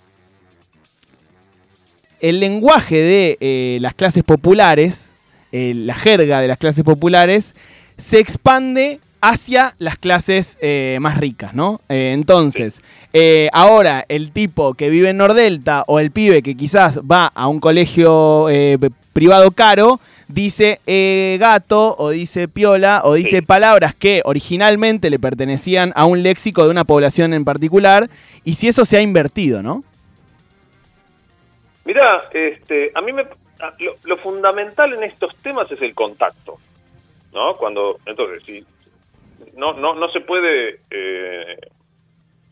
el 2.21 2.41
lenguaje 2.41 2.97
de 2.97 3.37
eh, 3.41 3.79
las 3.83 3.95
clases 3.95 4.25
populares, 4.25 5.13
eh, 5.53 5.75
la 5.77 5.95
jerga 5.95 6.41
de 6.41 6.49
las 6.49 6.57
clases 6.57 6.83
populares, 6.83 7.55
se 7.99 8.19
expande 8.19 9.01
hacia 9.21 9.75
las 9.77 9.99
clases 9.99 10.57
eh, 10.63 10.97
más 11.03 11.19
ricas, 11.19 11.53
¿no? 11.53 11.83
Entonces, 11.91 12.81
ahora 13.53 14.07
el 14.09 14.33
tipo 14.33 14.73
que 14.73 14.89
vive 14.89 15.11
en 15.11 15.19
Nordelta 15.19 15.85
o 15.89 16.01
el 16.01 16.11
pibe 16.11 16.43
que 16.43 16.57
quizás 16.57 17.01
va 17.01 17.27
a 17.27 17.49
un 17.49 17.61
colegio 17.61 18.49
privado 19.13 19.51
caro, 19.51 20.01
dice 20.29 20.81
eh, 20.87 21.37
gato 21.39 21.95
o 21.99 22.11
dice 22.11 22.49
piola 22.49 23.03
o 23.05 23.15
dice 23.15 23.39
Sí. 23.39 23.43
palabras 23.43 23.95
que 23.95 24.23
originalmente 24.25 25.11
le 25.11 25.19
pertenecían 25.19 25.93
a 25.95 26.05
un 26.07 26.23
léxico 26.23 26.65
de 26.65 26.71
una 26.71 26.85
población 26.85 27.35
en 27.35 27.45
particular, 27.45 28.09
y 28.45 28.55
si 28.55 28.69
eso 28.69 28.85
se 28.85 28.97
ha 28.97 29.01
invertido, 29.03 29.63
¿no? 29.63 29.85
Mira, 31.85 32.29
este, 32.33 32.93
a 32.95 33.01
mí 33.01 33.13
me, 33.13 33.25
lo, 33.81 33.97
lo 34.05 34.17
fundamental 34.17 34.93
en 34.95 35.03
estos 35.03 35.35
temas 35.37 35.71
es 35.73 35.83
el 35.83 35.95
contacto, 35.95 36.59
¿no? 37.33 37.57
Cuando, 37.57 37.99
entonces, 38.07 38.43
si 38.45 38.65
no, 39.57 39.75
no, 39.75 39.95
no 39.95 40.09
se 40.11 40.21
puede 40.21 40.81
eh, 40.91 41.57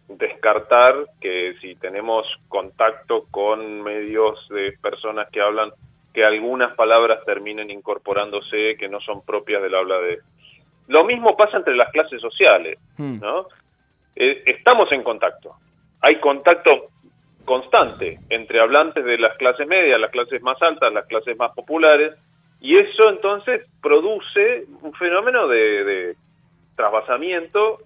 descartar 0.09 0.95
que 1.21 1.55
si 1.61 1.76
tenemos 1.76 2.26
contacto 2.49 3.26
con 3.31 3.83
medios 3.83 4.47
de 4.49 4.73
personas 4.83 5.29
que 5.31 5.40
hablan, 5.40 5.71
que 6.12 6.25
algunas 6.25 6.75
palabras 6.75 7.25
terminen 7.25 7.71
incorporándose 7.71 8.76
que 8.79 8.88
no 8.88 9.00
son 9.00 9.25
propias 9.25 9.62
del 9.62 9.75
habla 9.75 9.99
de. 10.00 10.19
Lo 10.88 11.05
mismo 11.05 11.37
pasa 11.37 11.59
entre 11.59 11.76
las 11.76 11.90
clases 11.90 12.21
sociales. 12.21 12.79
Hmm. 12.97 13.21
¿no? 13.21 13.47
Eh, 14.17 14.43
estamos 14.47 14.90
en 14.93 15.02
contacto. 15.02 15.55
Hay 16.00 16.17
contacto 16.17 16.88
constante 17.45 18.19
entre 18.29 18.61
hablantes 18.61 19.05
de 19.05 19.19
las 19.19 19.37
clases 19.37 19.67
medias, 19.67 20.00
las 20.00 20.11
clases 20.11 20.43
más 20.43 20.61
altas, 20.62 20.93
las 20.93 21.07
clases 21.07 21.37
más 21.37 21.52
populares, 21.52 22.14
y 22.61 22.76
eso 22.76 23.09
entonces 23.09 23.67
produce 23.83 24.64
un 24.83 24.93
fenómeno 24.95 25.49
de, 25.49 25.85
de 25.85 26.17
trasvasamiento 26.76 27.79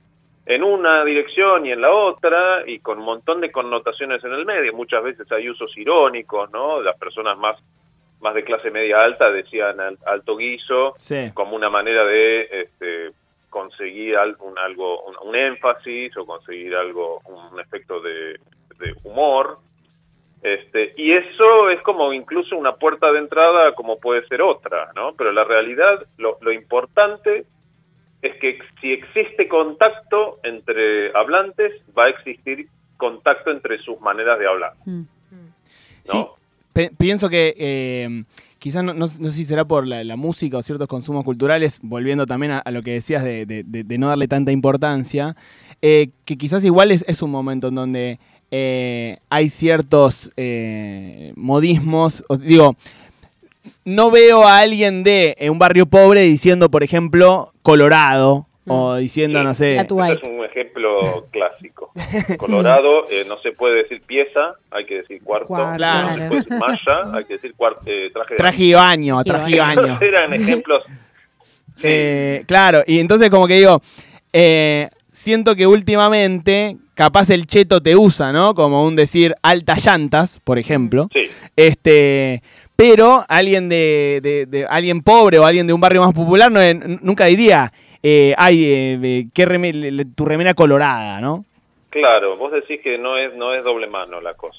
en 0.47 0.63
una 0.63 1.05
dirección 1.05 1.65
y 1.65 1.73
en 1.73 1.81
la 1.81 1.91
otra, 1.91 2.65
y 2.67 2.81
con 2.81 2.99
un 2.99 3.05
montón 3.05 3.41
de 3.41 3.51
connotaciones 3.51 4.23
en 4.25 4.33
el 4.33 4.45
medio. 4.45 4.75
Muchas 4.75 5.03
veces 5.03 5.31
hay 5.33 5.49
usos 5.49 5.77
irónicos, 5.77 6.51
¿no? 6.51 6.83
Las 6.83 6.99
personas 6.99 7.39
más, 7.39 7.57
más 8.25 8.35
de 8.35 8.43
clase 8.43 8.71
media 8.71 8.97
alta 9.05 9.31
decían 9.31 9.79
al- 9.81 9.99
alto 10.07 10.37
guiso, 10.37 10.95
Sí. 10.97 11.31
como 11.35 11.55
una 11.55 11.69
manera 11.71 12.05
de 12.05 12.49
este, 12.63 13.11
conseguir 13.51 14.17
algo, 14.17 14.53
algo 14.57 15.03
un, 15.05 15.15
un 15.29 15.37
énfasis 15.37 16.17
o 16.17 16.27
conseguir 16.27 16.75
algo 16.75 17.21
un 17.27 17.61
efecto 17.61 18.01
de, 18.01 18.41
de 18.81 18.95
humor 19.05 19.59
este 20.43 20.93
y 20.97 21.13
eso 21.13 21.71
es 21.71 21.81
como 21.83 22.13
incluso 22.13 22.57
una 22.57 22.75
puerta 22.77 23.11
de 23.13 23.19
entrada 23.19 23.75
como 23.75 23.99
puede 23.99 24.27
ser 24.27 24.43
otra 24.43 24.91
no 24.95 25.15
pero 25.17 25.31
la 25.33 25.45
realidad 25.45 26.05
lo, 26.19 26.37
lo 26.43 26.53
importante 26.53 27.45
es 28.21 28.35
que 28.41 28.59
si 28.81 28.93
existe 28.93 29.49
contacto 29.49 30.39
entre 30.43 31.17
hablantes 31.17 31.73
va 31.97 32.05
a 32.07 32.11
existir 32.11 32.67
contacto 32.97 33.51
entre 33.51 33.79
sus 33.79 34.01
maneras 34.01 34.39
de 34.39 34.47
hablar 34.49 34.73
Mm. 34.85 35.03
Sí, 36.03 36.19
¿no? 36.19 36.35
pe- 36.35 36.41
pienso 36.99 37.29
que 37.31 37.55
eh, 37.59 38.25
quizás 38.59 38.83
no, 38.85 38.93
no- 38.95 39.07
no 39.07 39.31
sé 39.31 39.33
si 39.33 39.45
será 39.45 39.65
por 39.65 39.87
la, 39.87 40.03
la 40.05 40.17
música 40.17 40.59
o 40.59 40.63
ciertos 40.63 40.89
consumos 40.89 41.25
culturales, 41.25 41.79
volviendo 41.83 42.27
también 42.27 42.53
a, 42.53 42.59
a 42.59 42.71
lo 42.71 42.83
que 42.83 42.93
decías 42.93 43.23
de, 43.25 43.47
de- 43.47 43.63
de- 43.65 43.85
de 43.85 43.99
no 43.99 44.09
darle 44.09 44.29
tanta 44.29 44.53
importancia, 44.53 45.37
eh, 45.83 46.09
que 46.25 46.37
quizás 46.37 46.65
igual 46.65 46.91
es, 46.91 47.05
es 47.09 47.23
un 47.23 47.31
momento 47.31 47.69
en 47.69 47.75
donde 47.75 48.19
eh, 48.51 49.19
hay 49.31 49.49
ciertos 49.49 50.31
eh, 50.37 51.33
modismos, 51.37 52.25
o- 52.29 52.37
digo, 52.37 52.77
no 53.85 54.11
veo 54.11 54.45
a 54.47 54.59
alguien 54.59 55.03
de 55.05 55.37
un 55.51 55.59
barrio 55.59 55.87
pobre 55.87 56.23
diciendo, 56.23 56.71
por 56.71 56.83
ejemplo, 56.83 57.53
Colorado, 57.63 58.47
o 58.67 58.95
diciendo, 58.97 59.41
Sí. 59.41 59.45
no 59.45 59.55
sé, 59.55 59.77
es 59.77 59.87
un 59.91 60.45
ejemplo 60.45 61.27
clásico. 61.31 61.74
Colorado, 62.39 63.09
eh, 63.11 63.25
no 63.29 63.39
se 63.41 63.53
puede 63.53 63.83
decir 63.83 64.03
pieza, 64.03 64.55
hay 64.71 64.85
que 64.87 64.97
decir 64.97 65.23
cuarto. 65.23 65.47
Cuarto, 65.49 65.77
Claro. 65.77 66.09
No 66.09 66.19
se 66.19 66.29
puede 66.29 66.41
decir 66.41 66.59
malla, 66.59 67.11
hay 67.19 67.25
que 67.25 67.33
decir 67.35 67.55
eh, 67.87 68.11
traje 68.13 68.35
de 68.35 68.37
traje 68.39 68.63
y 68.65 68.73
baño, 68.75 69.23
Traje 69.25 69.51
y 69.51 69.55
traje 69.55 69.57
y 69.57 69.59
baño. 69.59 69.83
baño. 69.83 69.99
Eran 70.01 70.33
ejemplos. 70.35 70.85
Eh, 71.83 72.45
claro, 72.47 72.83
y 72.87 73.01
entonces 73.01 73.31
como 73.31 73.47
que 73.47 73.55
digo, 73.59 73.81
eh, 74.33 74.89
siento 75.13 75.55
que 75.55 75.67
últimamente 75.67 76.77
capaz 76.95 77.31
el 77.31 77.47
cheto 77.47 77.83
te 77.83 77.97
usa, 77.97 78.33
¿no? 78.33 78.55
Como 78.55 78.85
un 78.85 78.97
decir 78.97 79.35
altas 79.43 79.85
llantas, 79.85 80.41
por 80.45 80.59
ejemplo. 80.59 81.09
Sí, 81.13 81.29
Este, 81.57 82.43
pero 82.77 83.25
alguien 83.29 83.69
de, 83.69 84.21
de- 84.23 84.47
de- 84.47 84.67
alguien 84.67 85.03
pobre 85.03 85.39
o 85.39 85.45
alguien 85.47 85.67
de 85.67 85.73
un 85.73 85.81
barrio 85.81 86.03
más 86.03 86.13
popular 86.15 86.51
no, 86.51 86.61
nunca 87.03 87.27
diría, 87.27 87.73
eh, 88.03 88.35
ay, 88.39 88.65
eh, 88.65 88.99
de- 89.01 89.29
qué 89.35 89.47
reme- 89.47 89.73
le- 89.75 89.91
le- 89.93 90.05
tu 90.05 90.25
remera 90.25 90.55
colorada, 90.55 91.21
¿no? 91.21 91.45
Claro. 92.01 92.37
Vos 92.37 92.53
decís 92.53 92.81
que 92.83 92.99
no 92.99 93.17
es 93.17 93.35
no 93.35 93.55
es 93.55 93.65
doble 93.65 93.87
mano 93.87 94.21
la 94.21 94.35
cosa. 94.35 94.59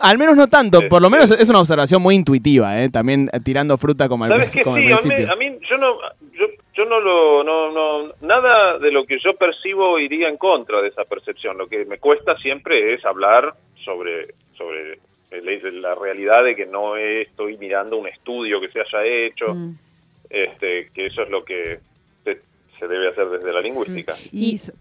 Al 0.00 0.18
menos 0.18 0.36
no 0.36 0.46
tanto, 0.48 0.80
Sí, 0.80 0.86
por 0.88 1.02
lo 1.02 1.08
sí. 1.08 1.12
menos 1.14 1.30
es 1.30 1.48
una 1.48 1.60
observación 1.60 2.02
muy 2.02 2.14
intuitiva, 2.14 2.82
¿eh? 2.82 2.88
también 2.90 3.28
eh, 3.32 3.40
tirando 3.40 3.76
fruta 3.78 4.08
como 4.08 4.24
al, 4.24 4.30
¿Sabes 4.30 4.56
como 4.62 4.76
al 4.76 4.82
Sí, 4.82 4.92
a 4.92 4.96
mí, 4.96 5.00
principio. 5.02 5.32
a 5.32 5.36
mí 5.36 5.58
yo 5.70 5.76
no 5.76 5.98
yo, 6.32 6.46
yo 6.74 6.84
no 6.84 7.00
lo, 7.00 7.42
no, 7.44 7.72
no, 7.72 8.12
nada 8.20 8.78
de 8.78 8.90
lo 8.92 9.04
que 9.06 9.18
yo 9.18 9.34
percibo 9.34 9.98
iría 9.98 10.28
en 10.28 10.36
contra 10.36 10.82
de 10.82 10.88
esa 10.88 11.04
percepción. 11.04 11.56
Lo 11.56 11.66
que 11.66 11.84
me 11.84 11.98
cuesta 11.98 12.36
siempre 12.36 12.94
es 12.94 13.04
hablar 13.04 13.54
sobre, 13.84 14.34
sobre 14.56 14.98
la 15.72 15.94
realidad 15.94 16.44
de 16.44 16.54
que 16.54 16.66
no 16.66 16.96
estoy 16.96 17.56
mirando 17.58 17.96
un 17.96 18.06
estudio 18.06 18.60
que 18.60 18.68
se 18.68 18.80
haya 18.80 19.04
hecho, 19.04 19.54
mm. 19.54 19.74
este, 20.30 20.90
que 20.94 21.06
eso 21.06 21.22
es 21.22 21.30
lo 21.30 21.44
que 21.44 21.78
se, 22.78 22.86
debe 22.86 23.08
hacer 23.08 23.28
desde 23.30 23.52
la 23.52 23.60
lingüística. 23.60 24.14
Y, 24.32 24.58
sí. 24.58 24.72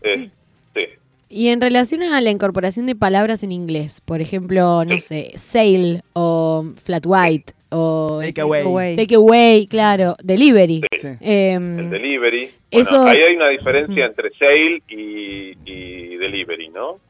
Y 1.35 1.49
en 1.49 1.59
relación 1.59 2.01
a 2.01 2.21
la 2.21 2.31
incorporación 2.31 2.85
de 2.85 2.95
palabras 2.95 3.43
en 3.43 3.51
inglés, 3.51 3.99
por 3.99 4.21
ejemplo, 4.21 4.85
no 4.85 4.99
sé, 4.99 5.33
sail 5.35 6.01
o 6.13 6.63
flat 6.81 7.03
white 7.05 7.51
o 7.71 8.21
take 8.23 8.39
away. 8.39 8.95
Take 8.95 9.15
away, 9.15 9.67
claro, 9.67 10.15
delivery. 10.23 10.83
Em, 11.19 11.77
el 11.77 11.89
delivery. 11.89 12.51
Bueno, 12.71 13.03
ahí 13.03 13.19
hay 13.27 13.35
una 13.35 13.49
diferencia 13.49 14.05
entre 14.05 14.29
sail 14.29 14.81
y, 14.87 15.57
y 15.65 16.15
delivery, 16.15 16.69
¿no? 16.69 17.01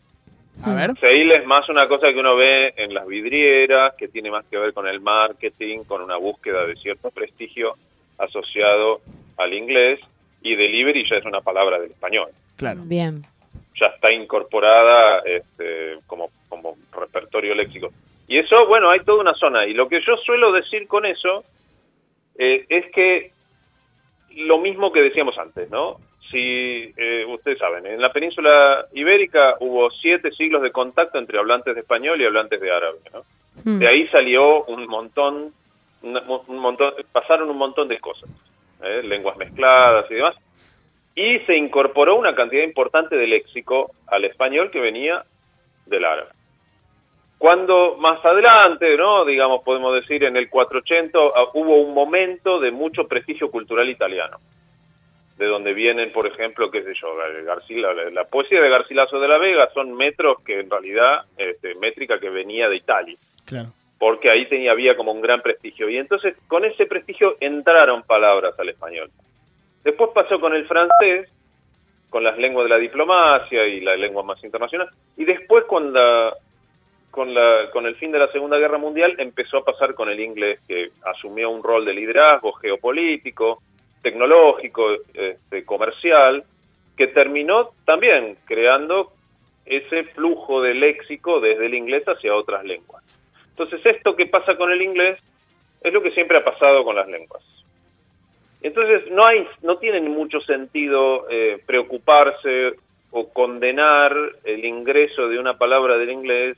A 0.64 0.74
ver. 0.74 0.98
Sail 1.00 1.32
es 1.32 1.46
más 1.46 1.70
una 1.70 1.88
cosa 1.88 2.08
que 2.12 2.18
uno 2.18 2.36
ve 2.36 2.74
en 2.78 2.96
las 2.96 3.06
vidrieras, 3.06 3.94
que 3.94 4.08
tiene 4.08 4.32
más 4.32 4.44
que 4.48 4.58
ver 4.58 4.74
con 4.74 4.88
el 4.88 5.02
marketing, 5.02 5.84
con 5.84 6.02
una 6.02 6.18
búsqueda 6.18 6.66
de 6.66 6.76
cierto 6.78 7.12
prestigio 7.12 7.76
asociado 8.18 9.02
al 9.38 9.54
inglés, 9.54 10.00
y 10.42 10.56
delivery 10.56 11.08
ya 11.08 11.18
es 11.18 11.26
una 11.26 11.42
palabra 11.42 11.80
del 11.80 11.92
español. 11.92 12.30
Claro. 12.58 12.82
Bien 12.86 13.22
ya 13.80 13.88
está 13.88 14.12
incorporada 14.12 15.22
este, 15.26 15.98
como, 16.08 16.30
como 16.50 16.76
repertorio 16.94 17.54
léxico. 17.54 17.92
Y 18.28 18.40
eso, 18.40 18.66
bueno, 18.68 18.90
hay 18.90 19.02
toda 19.02 19.22
una 19.22 19.34
zona. 19.36 19.66
Y 19.66 19.74
lo 19.74 19.88
que 19.88 20.02
yo 20.02 20.18
suelo 20.18 20.52
decir 20.52 20.88
con 20.88 21.06
eso 21.06 21.44
eh, 22.38 22.66
es 22.70 22.92
que 22.92 23.32
lo 24.38 24.58
mismo 24.60 24.92
que 24.92 25.02
decíamos 25.02 25.38
antes, 25.38 25.70
¿no? 25.70 25.98
Si 26.32 26.92
eh, 26.98 27.26
ustedes 27.28 27.60
saben, 27.60 27.86
en 27.86 28.02
la 28.02 28.12
península 28.12 28.88
ibérica 28.94 29.56
hubo 29.60 29.92
siete 29.92 30.32
siglos 30.32 30.64
de 30.64 30.72
contacto 30.72 31.20
entre 31.20 31.38
hablantes 31.38 31.76
de 31.76 31.82
español 31.82 32.20
y 32.20 32.26
hablantes 32.26 32.60
de 32.60 32.72
árabe, 32.72 32.98
¿no? 33.14 33.22
Hmm. 33.64 33.80
De 33.80 33.88
ahí 33.88 34.08
salió 34.08 34.64
un 34.66 34.88
montón, 34.88 35.54
un 36.02 36.58
montón, 36.60 36.94
pasaron 37.12 37.50
un 37.50 37.58
montón 37.58 37.88
de 37.88 38.00
cosas, 38.00 38.30
¿eh? 38.84 39.02
lenguas 39.04 39.38
mezcladas 39.38 40.10
y 40.10 40.16
demás 40.16 40.36
y 41.16 41.40
se 41.40 41.56
incorporó 41.56 42.18
una 42.18 42.36
cantidad 42.36 42.64
importante 42.64 43.16
de 43.16 43.26
léxico 43.26 43.92
al 44.08 44.26
español 44.26 44.70
que 44.70 44.82
venía 44.82 45.24
del 45.86 46.04
árabe. 46.04 46.30
Cuando 47.38 47.96
más 47.98 48.24
adelante, 48.24 48.98
¿no? 48.98 49.24
digamos, 49.24 49.64
podemos 49.64 49.94
decir 49.94 50.24
en 50.24 50.36
el 50.36 50.50
480, 50.50 51.18
ah, 51.20 51.46
hubo 51.54 51.78
un 51.78 51.94
momento 51.94 52.60
de 52.60 52.72
mucho 52.72 53.08
prestigio 53.08 53.50
cultural 53.50 53.90
italiano, 53.90 54.38
de 55.38 55.46
donde 55.46 55.74
vienen, 55.74 56.12
por 56.12 56.28
ejemplo, 56.28 56.72
qué 56.72 56.84
sé 56.84 56.94
yo, 57.00 57.16
Garcila, 57.46 57.94
la, 57.94 58.24
poesía 58.26 58.62
de 58.62 58.70
Garcilaso 58.70 59.20
de 59.20 59.28
la 59.28 59.38
Vega 59.38 59.70
son 59.74 59.94
metros 59.94 60.42
que 60.44 60.60
en 60.60 60.70
realidad, 60.70 61.26
este, 61.38 61.76
métrica 61.76 62.20
que 62.20 62.30
venía 62.30 62.70
de 62.70 62.78
Italia. 62.78 63.18
Claro. 63.46 63.70
Porque 64.00 64.30
ahí 64.30 64.48
tenía, 64.48 64.72
había 64.72 64.96
como 64.98 65.12
un 65.12 65.22
gran 65.22 65.42
prestigio. 65.42 65.90
Y 65.90 65.98
entonces 65.98 66.36
con 66.48 66.66
ese 66.66 66.86
prestigio 66.86 67.38
entraron 67.40 68.04
palabras 68.04 68.58
al 68.60 68.70
español. 68.70 69.10
Después 69.86 70.10
pasó 70.16 70.40
con 70.40 70.56
el 70.56 70.66
francés, 70.66 71.30
con 72.10 72.24
las 72.24 72.40
lenguas 72.40 72.66
de 72.66 72.72
la 72.72 72.80
diplomacia 72.80 73.68
y 73.68 73.82
la 73.82 73.96
lengua 73.96 74.24
más 74.24 74.44
internacional. 74.44 74.90
Y 75.16 75.26
después 75.26 75.66
con, 75.66 75.94
con, 77.12 77.34
la, 77.34 77.70
con 77.72 77.86
el 77.86 77.96
fin 77.98 78.12
de 78.12 78.18
la 78.18 78.32
Segunda 78.32 78.58
Guerra 78.58 78.80
Mundial 78.80 79.14
empezó 79.20 79.60
a 79.60 79.64
pasar 79.64 79.94
con 79.94 80.10
el 80.10 80.20
inglés, 80.20 80.60
que 80.68 80.90
asumió 81.06 81.52
un 81.52 81.62
rol 81.62 81.86
de 81.86 81.94
liderazgo 81.94 82.54
geopolítico, 82.54 83.62
tecnológico, 84.02 84.92
este, 85.14 85.64
comercial, 85.64 86.44
que 86.98 87.08
terminó 87.08 87.70
también 87.86 88.38
creando 88.46 89.12
ese 89.68 90.06
flujo 90.16 90.64
de 90.64 90.74
léxico 90.74 91.40
desde 91.40 91.68
el 91.68 91.76
inglés 91.76 92.06
hacia 92.08 92.36
otras 92.36 92.64
lenguas. 92.64 93.04
Entonces 93.52 93.86
esto 93.86 94.16
que 94.16 94.26
pasa 94.26 94.56
con 94.58 94.72
el 94.72 94.82
inglés 94.82 95.20
es 95.82 95.94
lo 95.94 96.02
que 96.02 96.10
siempre 96.12 96.40
ha 96.40 96.44
pasado 96.44 96.84
con 96.84 96.96
las 96.96 97.08
lenguas. 97.08 97.44
Entonces 98.66 99.04
no 99.12 99.22
hay, 99.24 99.48
no 99.62 99.78
tiene 99.78 100.02
mucho 100.02 100.42
sentido 100.42 101.30
eh, 101.30 101.62
preocuparse 101.68 102.72
o 103.12 103.30
condenar 103.30 104.16
el 104.44 104.66
ingreso 104.66 105.30
de 105.30 105.38
una 105.38 105.56
palabra 105.56 106.00
del 106.00 106.10
inglés 106.10 106.58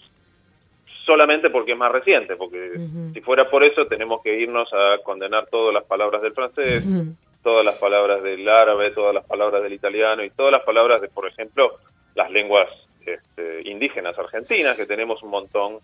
solamente 1.05 1.49
porque 1.49 1.73
es 1.73 1.77
más 1.77 1.91
reciente, 1.91 2.37
porque 2.37 2.77
si 3.13 3.19
fuera 3.19 3.49
por 3.49 3.65
eso 3.65 3.87
tenemos 3.87 4.21
que 4.23 4.39
irnos 4.39 4.69
a 4.71 5.03
condenar 5.03 5.47
todas 5.47 5.73
las 5.73 5.83
palabras 5.83 6.21
del 6.21 6.31
francés, 6.31 6.87
todas 7.43 7.65
las 7.65 7.77
palabras 7.77 8.23
del 8.23 8.47
árabe, 8.47 8.91
todas 8.91 9.13
las 9.13 9.25
palabras 9.25 9.61
del 9.61 9.73
italiano 9.73 10.23
y 10.23 10.29
todas 10.29 10.53
las 10.53 10.63
palabras 10.63 11.01
de, 11.01 11.09
por 11.09 11.27
ejemplo, 11.27 11.75
las 12.15 12.31
lenguas 12.31 12.69
este, 13.05 13.69
indígenas 13.69 14.17
argentinas, 14.17 14.77
que 14.77 14.85
tenemos 14.85 15.21
un 15.23 15.29
montón 15.29 15.79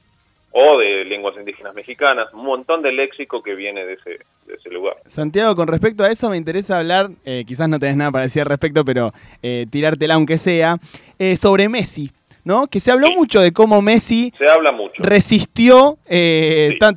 o 0.53 0.77
de 0.77 1.03
lenguas 1.05 1.35
indígenas 1.37 1.73
mexicanas, 1.73 2.31
un 2.31 2.45
montón 2.45 2.83
de 2.83 2.91
léxico 2.91 3.41
que 3.41 3.55
viene 3.55 3.85
de 3.85 3.93
ese, 3.93 4.09
de 4.45 4.53
ese 4.53 4.69
lugar. 4.69 4.97
Santiago, 5.05 5.55
con 5.55 5.67
respecto 5.67 6.03
a 6.03 6.11
eso 6.11 6.29
me 6.29 6.37
interesa 6.37 6.77
hablar, 6.77 7.09
eh, 7.25 7.43
quizás 7.45 7.67
no 7.67 7.79
tenés 7.79 7.97
nada 7.97 8.11
para 8.11 8.25
decir 8.25 8.43
al 8.43 8.49
respecto, 8.49 8.85
pero 8.85 9.11
eh, 9.41 9.65
tirártela 9.71 10.13
aunque 10.13 10.37
sea, 10.37 10.77
eh, 11.17 11.35
sobre 11.37 11.69
Messi. 11.69 12.11
¿no? 12.45 12.67
Que 12.67 12.81
se 12.81 12.91
habló 12.91 13.09
mucho 13.11 13.39
de 13.39 13.53
cómo 13.53 13.81
Messi 13.81 14.33
se 14.37 14.49
habla 14.49 14.73
mucho. 14.73 15.01
resistió 15.01 15.97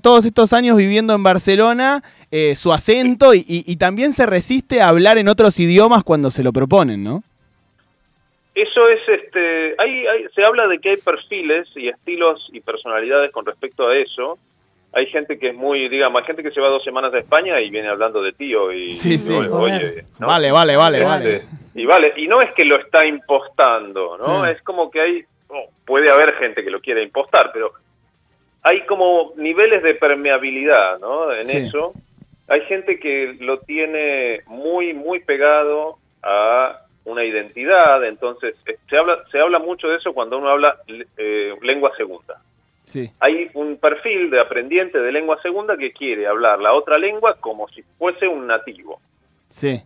todos 0.02 0.24
estos 0.24 0.52
años 0.52 0.76
viviendo 0.76 1.14
en 1.14 1.22
Barcelona, 1.22 2.02
su 2.56 2.72
acento 2.72 3.32
y, 3.32 3.44
y, 3.46 3.76
también 3.76 4.12
se 4.12 4.26
resiste 4.26 4.80
a 4.80 4.88
hablar 4.88 5.18
en 5.18 5.28
otros 5.28 5.60
idiomas 5.60 6.02
cuando 6.02 6.32
se 6.32 6.42
lo 6.42 6.52
proponen, 6.52 7.04
¿no? 7.04 7.22
Eso 8.56 8.88
es, 8.88 9.06
este, 9.06 9.74
hay, 9.76 10.06
se 10.34 10.42
habla 10.42 10.66
de 10.66 10.78
que 10.78 10.88
hay 10.88 10.96
perfiles 10.96 11.68
y 11.76 11.88
estilos 11.88 12.48
y 12.54 12.62
personalidades 12.62 13.30
con 13.30 13.44
respecto 13.44 13.86
a 13.86 13.94
eso. 13.94 14.38
Hay 14.94 15.04
gente 15.08 15.38
que 15.38 15.50
es 15.50 15.54
muy, 15.54 15.90
digamos, 15.90 16.22
hay 16.22 16.26
gente 16.26 16.42
que 16.42 16.50
se 16.50 16.62
va 16.62 16.70
dos 16.70 16.82
semanas 16.82 17.12
a 17.12 17.18
España 17.18 17.60
y 17.60 17.68
viene 17.68 17.88
hablando 17.88 18.22
de 18.22 18.32
tío 18.32 18.72
y, 18.72 18.88
sí, 18.88 19.18
sí. 19.18 19.34
oye, 19.34 20.04
vale, 20.18 20.50
vale, 20.50 20.74
vale, 20.74 20.98
este, 20.98 21.06
vale. 21.06 21.42
Y 21.74 21.84
vale, 21.84 22.14
y 22.16 22.26
no 22.28 22.40
es 22.40 22.50
que 22.54 22.64
lo 22.64 22.78
está 22.78 23.04
impostando, 23.04 24.16
¿no? 24.16 24.46
Es 24.46 24.62
como 24.62 24.90
que 24.90 25.02
hay, 25.02 25.24
oh, 25.48 25.66
puede 25.84 26.10
haber 26.10 26.32
gente 26.36 26.64
que 26.64 26.70
lo 26.70 26.80
quiera 26.80 27.02
impostar, 27.02 27.50
pero 27.52 27.72
hay 28.62 28.86
como 28.86 29.34
niveles 29.36 29.82
de 29.82 29.96
permeabilidad, 29.96 30.98
¿no? 30.98 31.30
En 31.30 31.50
eso. 31.50 31.92
Hay 32.48 32.62
gente 32.62 32.98
que 32.98 33.36
lo 33.38 33.58
tiene 33.58 34.40
muy, 34.46 34.94
muy 34.94 35.20
pegado 35.20 35.98
a 36.22 36.86
una 37.06 37.24
identidad, 37.24 38.04
entonces 38.04 38.54
eh, 38.66 38.76
se 38.88 38.96
habla, 38.98 39.22
se 39.30 39.38
habla 39.40 39.58
mucho 39.58 39.88
de 39.88 39.96
eso 39.96 40.12
cuando 40.12 40.38
uno 40.38 40.50
habla 40.50 40.76
eh, 41.16 41.54
lengua 41.62 41.92
segunda. 41.96 42.40
Sí. 42.82 43.10
Hay 43.20 43.48
un 43.54 43.78
perfil 43.78 44.30
de 44.30 44.40
aprendiente 44.40 44.98
de 44.98 45.12
lengua 45.12 45.40
segunda 45.40 45.76
que 45.76 45.92
quiere 45.92 46.26
hablar 46.26 46.60
la 46.60 46.72
otra 46.72 46.98
lengua 46.98 47.36
como 47.40 47.68
si 47.68 47.82
fuese 47.98 48.28
un 48.28 48.46
nativo. 48.46 49.00
Sí. 49.48 49.80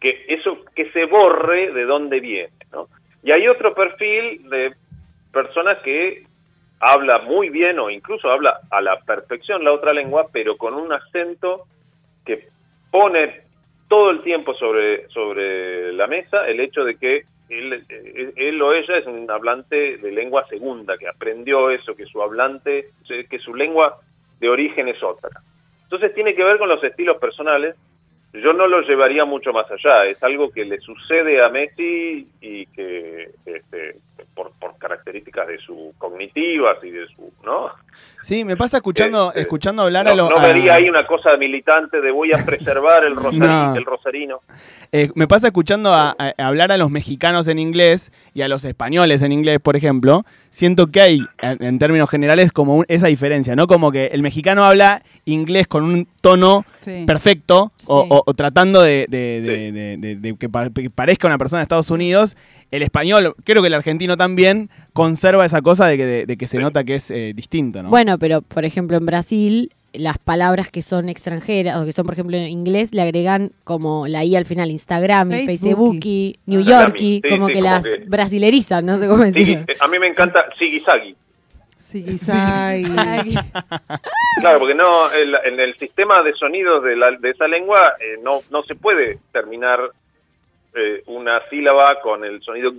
Que 0.00 0.24
eso 0.28 0.64
que 0.74 0.90
se 0.90 1.06
borre 1.06 1.72
de 1.72 1.84
dónde 1.84 2.20
viene, 2.20 2.52
¿no? 2.72 2.88
Y 3.22 3.30
hay 3.30 3.48
otro 3.48 3.74
perfil 3.74 4.48
de 4.50 4.74
personas 5.32 5.78
que 5.82 6.26
habla 6.80 7.20
muy 7.20 7.48
bien 7.48 7.78
o 7.78 7.88
incluso 7.88 8.28
habla 8.30 8.60
a 8.70 8.80
la 8.80 9.00
perfección 9.00 9.64
la 9.64 9.72
otra 9.72 9.92
lengua, 9.92 10.26
pero 10.32 10.56
con 10.56 10.74
un 10.74 10.92
acento 10.92 11.66
que 12.26 12.48
pone 12.90 13.43
todo 13.94 14.10
el 14.10 14.22
tiempo 14.22 14.54
sobre, 14.54 15.08
sobre 15.10 15.92
la 15.92 16.08
mesa 16.08 16.48
el 16.48 16.58
hecho 16.58 16.82
de 16.82 16.96
que 16.96 17.26
él, 17.48 17.84
él, 18.34 18.60
o 18.60 18.72
ella 18.72 18.96
es 18.96 19.06
un 19.06 19.30
hablante 19.30 19.98
de 19.98 20.10
lengua 20.10 20.44
segunda, 20.48 20.98
que 20.98 21.06
aprendió 21.06 21.70
eso, 21.70 21.94
que 21.94 22.04
su 22.04 22.20
hablante, 22.20 22.88
que 23.06 23.38
su 23.38 23.54
lengua 23.54 24.00
de 24.40 24.48
origen 24.48 24.88
es 24.88 25.00
otra. 25.00 25.30
Entonces 25.84 26.12
tiene 26.12 26.34
que 26.34 26.42
ver 26.42 26.58
con 26.58 26.68
los 26.68 26.82
estilos 26.82 27.18
personales. 27.18 27.76
Yo 28.34 28.52
no 28.52 28.66
lo 28.66 28.80
llevaría 28.80 29.24
mucho 29.24 29.52
más 29.52 29.66
allá. 29.70 30.06
Es 30.06 30.20
algo 30.24 30.50
que 30.50 30.64
le 30.64 30.80
sucede 30.80 31.40
a 31.44 31.50
Messi 31.50 32.26
y 32.40 32.66
que 32.66 33.30
este, 33.46 34.00
por, 34.34 34.50
características 34.78 35.46
de 35.46 35.58
su 35.58 35.94
cognitivas 35.98 36.82
y 36.82 36.90
de 36.90 37.06
su, 37.08 37.32
¿no? 37.44 37.70
Sí, 38.20 38.44
me 38.44 38.56
pasa 38.56 38.78
escuchando, 38.78 39.28
este, 39.28 39.40
escuchando 39.42 39.82
hablar 39.82 40.08
a 40.08 40.14
los... 40.14 40.28
No 40.28 40.40
vería 40.40 40.74
ahí 40.74 40.88
una 40.88 41.06
cosa 41.06 41.36
militante 41.36 42.00
de 42.00 42.10
voy 42.10 42.32
a 42.32 42.44
preservar 42.44 43.04
el, 43.04 43.12
el 43.76 43.84
rosarino. 43.84 44.40
Eh, 44.92 45.10
me 45.14 45.26
pasa 45.26 45.48
escuchando 45.48 45.92
a, 45.92 46.16
hablar 46.38 46.72
a 46.72 46.76
los 46.76 46.90
mexicanos 46.90 47.48
en 47.48 47.58
inglés 47.58 48.12
y 48.34 48.42
a 48.42 48.48
los 48.48 48.64
españoles 48.64 49.22
en 49.22 49.32
inglés, 49.32 49.60
por 49.60 49.76
ejemplo, 49.76 50.24
siento 50.50 50.88
que 50.88 51.00
hay, 51.00 51.20
en, 51.40 51.78
términos 51.78 52.10
generales, 52.10 52.52
como 52.52 52.84
esa 52.88 53.08
diferencia, 53.08 53.56
¿no? 53.56 53.66
Como 53.66 53.90
que 53.90 54.06
el 54.06 54.22
mexicano 54.22 54.64
habla 54.64 55.02
inglés 55.24 55.66
con 55.66 55.84
un 55.84 56.06
tono 56.20 56.64
perfecto 57.06 57.72
o, 57.86 58.23
tratando 58.36 58.82
de, 58.82 59.06
que, 60.38 60.48
parezca 60.90 61.26
una 61.26 61.38
persona 61.38 61.60
de 61.60 61.64
Estados 61.64 61.90
Unidos. 61.90 62.36
El 62.70 62.82
español, 62.82 63.34
creo 63.44 63.62
que 63.62 63.68
el 63.68 63.74
argentino 63.74 64.16
también, 64.16 64.70
conserva 64.92 65.44
esa 65.44 65.62
cosa 65.62 65.86
de 65.86 65.96
que, 65.96 66.26
de, 66.26 66.36
que 66.36 66.46
se 66.46 66.58
nota 66.58 66.84
que 66.84 66.96
es 66.96 67.10
eh, 67.10 67.32
distinto, 67.34 67.82
¿no? 67.82 67.90
Bueno, 67.90 68.18
pero 68.18 68.42
por 68.42 68.64
ejemplo 68.64 68.96
en 68.96 69.06
Brasil 69.06 69.70
las 69.94 70.18
palabras 70.18 70.70
que 70.70 70.82
son 70.82 71.08
extranjeras 71.08 71.76
o 71.76 71.84
que 71.84 71.92
son, 71.92 72.04
por 72.04 72.14
ejemplo, 72.14 72.36
en 72.36 72.48
inglés, 72.48 72.92
le 72.92 73.02
agregan 73.02 73.52
como 73.62 74.06
la 74.08 74.24
I 74.24 74.36
al 74.36 74.44
final, 74.44 74.70
Instagram, 74.70 75.30
Facebook, 75.30 76.00
New 76.46 76.60
York, 76.62 77.00
como 77.28 77.46
que 77.46 77.62
las 77.62 77.86
brasilerizan, 78.06 78.84
no 78.84 78.98
sé 78.98 79.06
cómo 79.06 79.22
decirlo. 79.22 79.64
a 79.80 79.88
mí 79.88 79.98
me 79.98 80.08
encanta 80.08 80.44
Siggy 81.84 82.18
claro, 84.40 84.58
porque 84.58 84.74
no 84.74 85.12
en 85.12 85.60
el 85.60 85.76
sistema 85.76 86.22
de 86.22 86.32
sonidos 86.32 86.82
de, 86.82 86.96
la, 86.96 87.12
de 87.12 87.30
esa 87.30 87.46
lengua 87.46 87.94
eh, 88.00 88.18
no, 88.22 88.40
no 88.50 88.62
se 88.62 88.74
puede 88.74 89.18
terminar 89.32 89.90
eh, 90.74 91.02
una 91.06 91.46
sílaba 91.48 92.00
con 92.00 92.24
el 92.24 92.42
sonido 92.42 92.72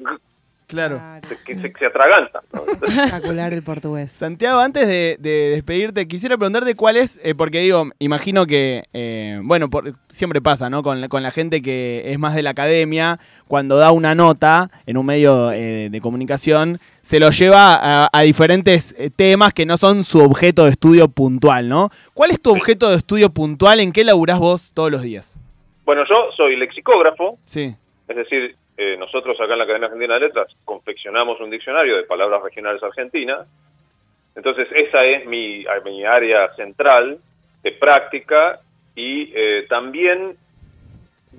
Claro. 0.67 1.01
Que 1.45 1.55
se, 1.55 1.73
se 1.77 1.85
atraganta. 1.85 2.41
Espectacular 2.81 3.53
el 3.53 3.61
portugués. 3.61 4.11
Santiago, 4.11 4.59
antes 4.59 4.87
de, 4.87 5.17
despedirte, 5.19 6.07
quisiera 6.07 6.37
preguntarte 6.37 6.75
cuál 6.75 6.97
es, 6.97 7.19
eh, 7.23 7.35
porque 7.35 7.59
digo, 7.59 7.89
imagino 7.99 8.45
que, 8.45 8.83
eh, 8.93 9.39
bueno, 9.43 9.69
siempre 10.07 10.41
pasa, 10.41 10.69
¿no? 10.69 10.81
Con, 10.81 11.01
la 11.01 11.31
gente 11.31 11.61
que 11.61 12.03
es 12.05 12.19
más 12.19 12.35
de 12.35 12.43
la 12.43 12.49
academia, 12.51 13.19
cuando 13.47 13.77
da 13.77 13.91
una 13.91 14.15
nota 14.15 14.69
en 14.85 14.97
un 14.97 15.05
medio 15.05 15.51
eh, 15.51 15.89
de 15.89 16.01
comunicación, 16.01 16.79
se 17.01 17.19
lo 17.19 17.29
lleva 17.29 18.09
a, 18.11 18.21
diferentes 18.23 18.95
temas 19.15 19.53
que 19.53 19.65
no 19.65 19.77
son 19.77 20.03
su 20.03 20.19
objeto 20.19 20.65
de 20.65 20.71
estudio 20.71 21.07
puntual, 21.07 21.69
¿no? 21.69 21.89
¿Cuál 22.13 22.31
es 22.31 22.41
tu 22.41 22.51
objeto 22.51 22.89
de 22.89 22.95
estudio 22.95 23.29
puntual? 23.29 23.79
¿En 23.79 23.91
qué 23.91 24.03
laburás 24.03 24.39
vos 24.39 24.73
todos 24.73 24.91
los 24.91 25.03
días? 25.03 25.39
Bueno, 25.85 26.03
yo 26.09 26.15
soy 26.35 26.55
lexicógrafo. 26.55 27.37
Sí. 27.43 27.75
Es 28.07 28.15
decir, 28.15 28.55
eh, 28.77 28.97
nosotros 28.97 29.39
acá 29.39 29.53
en 29.53 29.59
la 29.59 29.63
Academia 29.63 29.87
Argentina 29.87 30.15
de 30.15 30.19
Letras 30.21 30.47
confeccionamos 30.65 31.39
un 31.39 31.49
diccionario 31.49 31.95
de 31.95 32.03
palabras 32.03 32.43
regionales 32.43 32.83
argentinas. 32.83 33.47
Entonces 34.35 34.67
esa 34.71 34.99
es 35.05 35.25
mi, 35.25 35.65
mi 35.85 36.03
área 36.03 36.53
central 36.55 37.19
de 37.63 37.71
práctica 37.71 38.59
y 38.95 39.31
eh, 39.33 39.65
también 39.69 40.35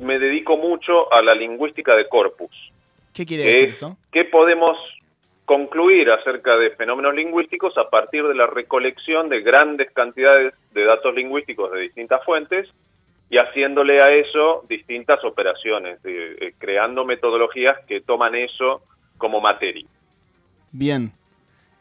me 0.01 0.18
dedico 0.18 0.57
mucho 0.57 1.12
a 1.12 1.22
la 1.22 1.35
lingüística 1.35 1.94
de 1.94 2.09
corpus. 2.09 2.51
¿Qué 3.12 3.25
quiere 3.27 3.44
decir 3.44 3.68
eso? 3.70 3.96
¿Qué 4.12 4.25
podemos 4.25 4.77
concluir 5.44 6.11
acerca 6.11 6.57
de 6.57 6.70
fenómenos 6.70 7.14
lingüísticos 7.14 7.77
a 7.79 7.88
partir 7.88 8.27
de 8.27 8.35
la 8.35 8.46
recolección 8.46 9.29
de 9.29 9.42
grandes 9.42 9.90
cantidades 9.92 10.55
de 10.72 10.85
datos 10.85 11.14
lingüísticos 11.14 11.70
de 11.72 11.81
distintas 11.81 12.25
fuentes 12.25 12.68
y 13.28 13.38
haciéndole 13.38 13.98
a 14.02 14.12
eso 14.12 14.64
distintas 14.68 15.22
operaciones, 15.24 15.98
eh, 16.04 16.52
creando 16.58 17.04
metodologías 17.04 17.76
que 17.86 18.00
toman 18.00 18.34
eso 18.34 18.82
como 19.18 19.40
materia. 19.40 19.86
Bien, 20.70 21.12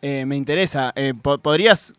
eh, 0.02 0.26
me 0.26 0.36
interesa. 0.36 0.92
Eh, 0.96 1.14
¿Podrías 1.42 1.94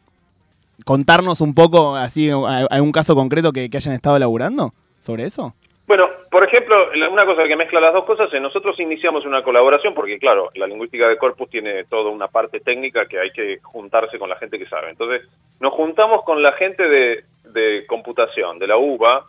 contarnos 0.85 1.41
un 1.41 1.55
poco, 1.55 1.95
así, 1.95 2.31
algún 2.31 2.93
caso 2.93 3.15
concreto 3.15 3.53
que, 3.53 3.69
hayan 3.73 3.95
estado 3.95 4.17
elaborando 4.17 4.73
sobre 4.99 5.25
eso? 5.25 5.55
Bueno, 5.87 6.05
por 6.31 6.43
ejemplo, 6.43 6.77
una 7.13 7.25
cosa 7.25 7.45
que 7.47 7.55
mezcla 7.55 7.81
las 7.81 7.95
dos 7.95 8.05
cosas 8.05 8.33
es 8.33 8.43
nosotros 8.43 8.79
iniciamos 8.81 9.25
una 9.25 9.45
colaboración 9.45 9.95
porque, 9.95 10.19
claro, 10.19 10.51
la 10.55 10.67
lingüística 10.67 11.07
de 11.09 11.17
corpus 11.17 11.49
tiene 11.49 11.85
toda 11.85 12.11
una 12.11 12.27
parte 12.27 12.59
técnica 12.59 13.07
que 13.07 13.21
hay 13.21 13.31
que 13.31 13.61
juntarse 13.63 14.19
con 14.19 14.29
la 14.29 14.37
gente 14.37 14.59
que 14.59 14.67
sabe. 14.67 14.91
Entonces, 14.91 15.23
nos 15.61 15.73
juntamos 15.73 16.25
con 16.25 16.43
la 16.43 16.53
gente 16.55 16.83
de, 16.89 17.25
de 17.45 17.87
computación, 17.87 18.59
de 18.59 18.67
la 18.67 18.77
UBA, 18.77 19.27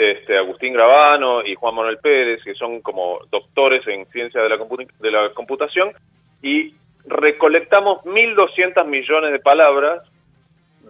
este, 0.00 0.38
Agustín 0.38 0.72
Gravano 0.72 1.44
y 1.44 1.54
Juan 1.54 1.74
Manuel 1.74 1.98
Pérez, 1.98 2.42
que 2.42 2.54
son 2.54 2.80
como 2.80 3.18
doctores 3.30 3.86
en 3.86 4.06
ciencia 4.06 4.40
de 4.40 4.48
la, 4.48 4.56
de 4.56 5.10
la 5.10 5.34
computación, 5.34 5.92
y 6.40 6.72
recolectamos 7.04 7.98
1.200 8.04 8.86
millones 8.86 9.30
de 9.30 9.40
palabras 9.40 10.02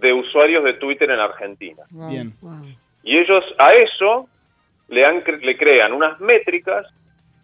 de 0.01 0.12
usuarios 0.12 0.62
de 0.62 0.75
Twitter 0.75 1.11
en 1.11 1.18
Argentina. 1.18 1.83
Bien. 1.90 2.33
Y 3.03 3.18
ellos 3.18 3.42
a 3.59 3.70
eso 3.70 4.29
le, 4.88 5.05
han, 5.05 5.25
le 5.42 5.57
crean 5.57 5.92
unas 5.92 6.20
métricas 6.20 6.87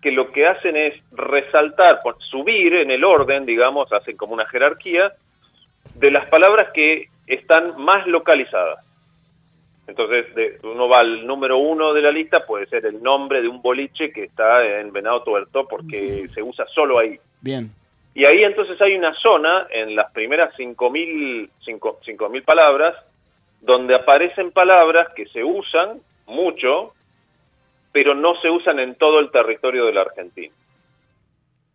que 0.00 0.12
lo 0.12 0.30
que 0.30 0.46
hacen 0.46 0.76
es 0.76 0.94
resaltar, 1.10 2.00
subir 2.30 2.74
en 2.74 2.92
el 2.92 3.02
orden, 3.02 3.44
digamos, 3.44 3.92
hacen 3.92 4.16
como 4.16 4.34
una 4.34 4.46
jerarquía 4.46 5.12
de 5.96 6.12
las 6.12 6.28
palabras 6.28 6.70
que 6.72 7.08
están 7.26 7.76
más 7.82 8.06
localizadas. 8.06 8.85
Entonces, 9.86 10.34
de, 10.34 10.58
uno 10.64 10.88
va 10.88 10.98
al 10.98 11.26
número 11.26 11.58
uno 11.58 11.92
de 11.92 12.02
la 12.02 12.10
lista, 12.10 12.44
puede 12.44 12.66
ser 12.66 12.86
el 12.86 13.02
nombre 13.02 13.40
de 13.40 13.48
un 13.48 13.62
boliche 13.62 14.10
que 14.10 14.24
está 14.24 14.80
en 14.80 14.92
Venado 14.92 15.22
Tuerto 15.22 15.66
porque 15.68 16.26
se 16.26 16.42
usa 16.42 16.66
solo 16.74 16.98
ahí. 16.98 17.18
Bien. 17.40 17.70
Y 18.14 18.24
ahí 18.24 18.42
entonces 18.42 18.80
hay 18.80 18.96
una 18.96 19.14
zona 19.14 19.66
en 19.70 19.94
las 19.94 20.10
primeras 20.12 20.54
5.000 20.56 22.30
mil 22.30 22.42
palabras 22.42 22.96
donde 23.60 23.94
aparecen 23.94 24.52
palabras 24.52 25.12
que 25.14 25.26
se 25.26 25.44
usan 25.44 26.00
mucho, 26.26 26.94
pero 27.92 28.14
no 28.14 28.40
se 28.40 28.50
usan 28.50 28.78
en 28.78 28.94
todo 28.94 29.20
el 29.20 29.30
territorio 29.30 29.86
de 29.86 29.92
la 29.92 30.02
Argentina. 30.02 30.54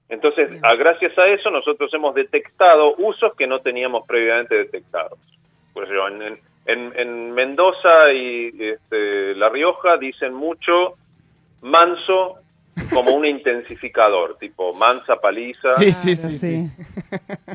Entonces, 0.09 0.49
a, 0.61 0.75
gracias 0.75 1.17
a 1.17 1.27
eso, 1.27 1.49
nosotros 1.49 1.93
hemos 1.93 2.13
detectado 2.13 2.95
usos 2.97 3.33
que 3.35 3.47
no 3.47 3.59
teníamos 3.59 4.05
previamente 4.05 4.55
detectados. 4.55 5.19
Pues 5.73 5.87
yo, 5.89 6.07
en, 6.07 6.37
en, 6.65 7.31
Mendoza 7.31 8.11
y 8.13 8.51
este, 8.59 9.35
La 9.35 9.49
Rioja 9.49 9.97
dicen 9.97 10.33
mucho 10.33 10.95
manso 11.61 12.37
como 12.93 13.11
un 13.11 13.25
intensificador, 13.25 14.37
tipo 14.39 14.73
mansa, 14.73 15.15
paliza. 15.17 15.75
Sí, 15.75 15.91
sí, 15.91 16.15
sí. 16.15 16.67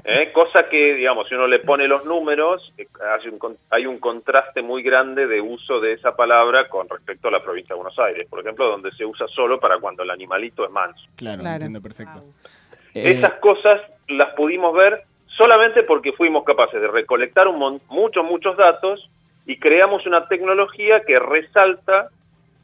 ¿Eh? 0.04 0.32
Cosa 0.32 0.68
que, 0.68 0.94
digamos, 0.94 1.28
si 1.28 1.34
uno 1.34 1.46
le 1.46 1.60
pone 1.60 1.86
los 1.88 2.04
números, 2.04 2.72
eh, 2.78 2.86
hay 3.70 3.86
un 3.86 3.98
contraste 3.98 4.62
muy 4.62 4.82
grande 4.82 5.26
de 5.26 5.40
uso 5.40 5.80
de 5.80 5.94
esa 5.94 6.14
palabra 6.16 6.68
con 6.68 6.88
respecto 6.88 7.28
a 7.28 7.30
la 7.30 7.42
provincia 7.42 7.74
de 7.74 7.82
Buenos 7.82 7.98
Aires, 7.98 8.26
por 8.28 8.40
ejemplo, 8.40 8.68
donde 8.68 8.90
se 8.92 9.04
usa 9.04 9.26
solo 9.28 9.60
para 9.60 9.78
cuando 9.78 10.02
el 10.02 10.10
animalito 10.10 10.64
es 10.64 10.70
manso. 10.70 11.02
Claro, 11.16 11.46
entiendo 11.46 11.80
perfecto. 11.80 12.22
Esas 12.94 13.34
cosas 13.40 13.82
las 14.08 14.32
pudimos 14.34 14.74
ver 14.74 15.04
solamente 15.36 15.82
porque 15.82 16.12
fuimos 16.12 16.44
capaces 16.44 16.80
de 16.80 16.88
recolectar 16.88 17.48
un 17.48 17.80
muchos, 17.88 18.24
muchos 18.24 18.56
datos 18.56 19.08
y 19.46 19.58
creamos 19.58 20.06
una 20.06 20.26
tecnología 20.28 21.02
que 21.06 21.16
resalta 21.16 22.08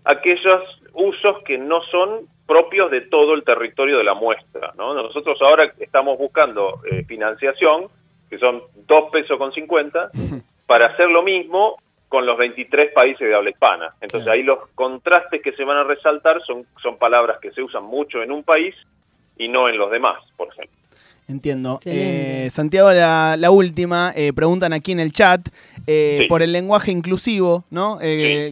aquellos 0.05 0.63
usos 0.95 1.43
que 1.45 1.59
no 1.59 1.83
son 1.85 2.27
propios 2.47 2.91
de 2.91 3.03
todo 3.03 3.35
el 3.35 3.45
territorio 3.45 3.99
de 3.99 4.05
la 4.05 4.15
muestra. 4.15 4.73
¿no? 4.77 4.95
Nosotros 4.95 5.41
ahora 5.41 5.73
estamos 5.79 6.19
buscando 6.19 6.81
eh, 6.91 7.05
financiación, 7.05 7.87
que 8.29 8.39
son 8.39 8.63
dos 8.87 9.11
pesos 9.11 9.39
con 9.39 9.53
50, 9.53 10.11
para 10.67 10.87
hacer 10.89 11.09
lo 11.09 11.23
mismo 11.23 11.77
con 12.09 12.27
los 12.27 12.37
23 12.37 12.93
países 12.93 13.27
de 13.27 13.35
habla 13.35 13.51
hispana. 13.51 13.95
Entonces 14.01 14.29
ahí 14.29 14.43
los 14.43 14.69
contrastes 14.75 15.41
que 15.41 15.53
se 15.53 15.65
van 15.65 15.79
a 15.79 15.85
resaltar 15.85 16.43
son, 16.43 16.67
son 16.83 16.99
palabras 16.99 17.39
que 17.41 17.53
se 17.53 17.63
usan 17.63 17.85
mucho 17.85 18.23
en 18.23 18.33
un 18.33 18.43
país 18.43 18.75
y 19.39 19.49
no 19.49 19.69
en 19.69 19.79
los 19.79 19.91
demás, 19.91 20.23
por 20.37 20.49
ejemplo. 20.49 20.82
Entiendo. 21.29 21.79
Eh, 21.85 22.49
Santiago, 22.51 22.91
la, 22.93 23.51
última, 23.51 24.13
eh, 24.15 24.33
preguntan 24.33 24.73
aquí 24.73 24.93
en 24.93 25.01
el 25.01 25.13
chat 25.13 25.41
eh, 25.87 26.27
por 26.29 26.43
el 26.43 26.53
lenguaje 26.53 26.91
inclusivo, 26.91 27.65
¿no? 27.71 27.99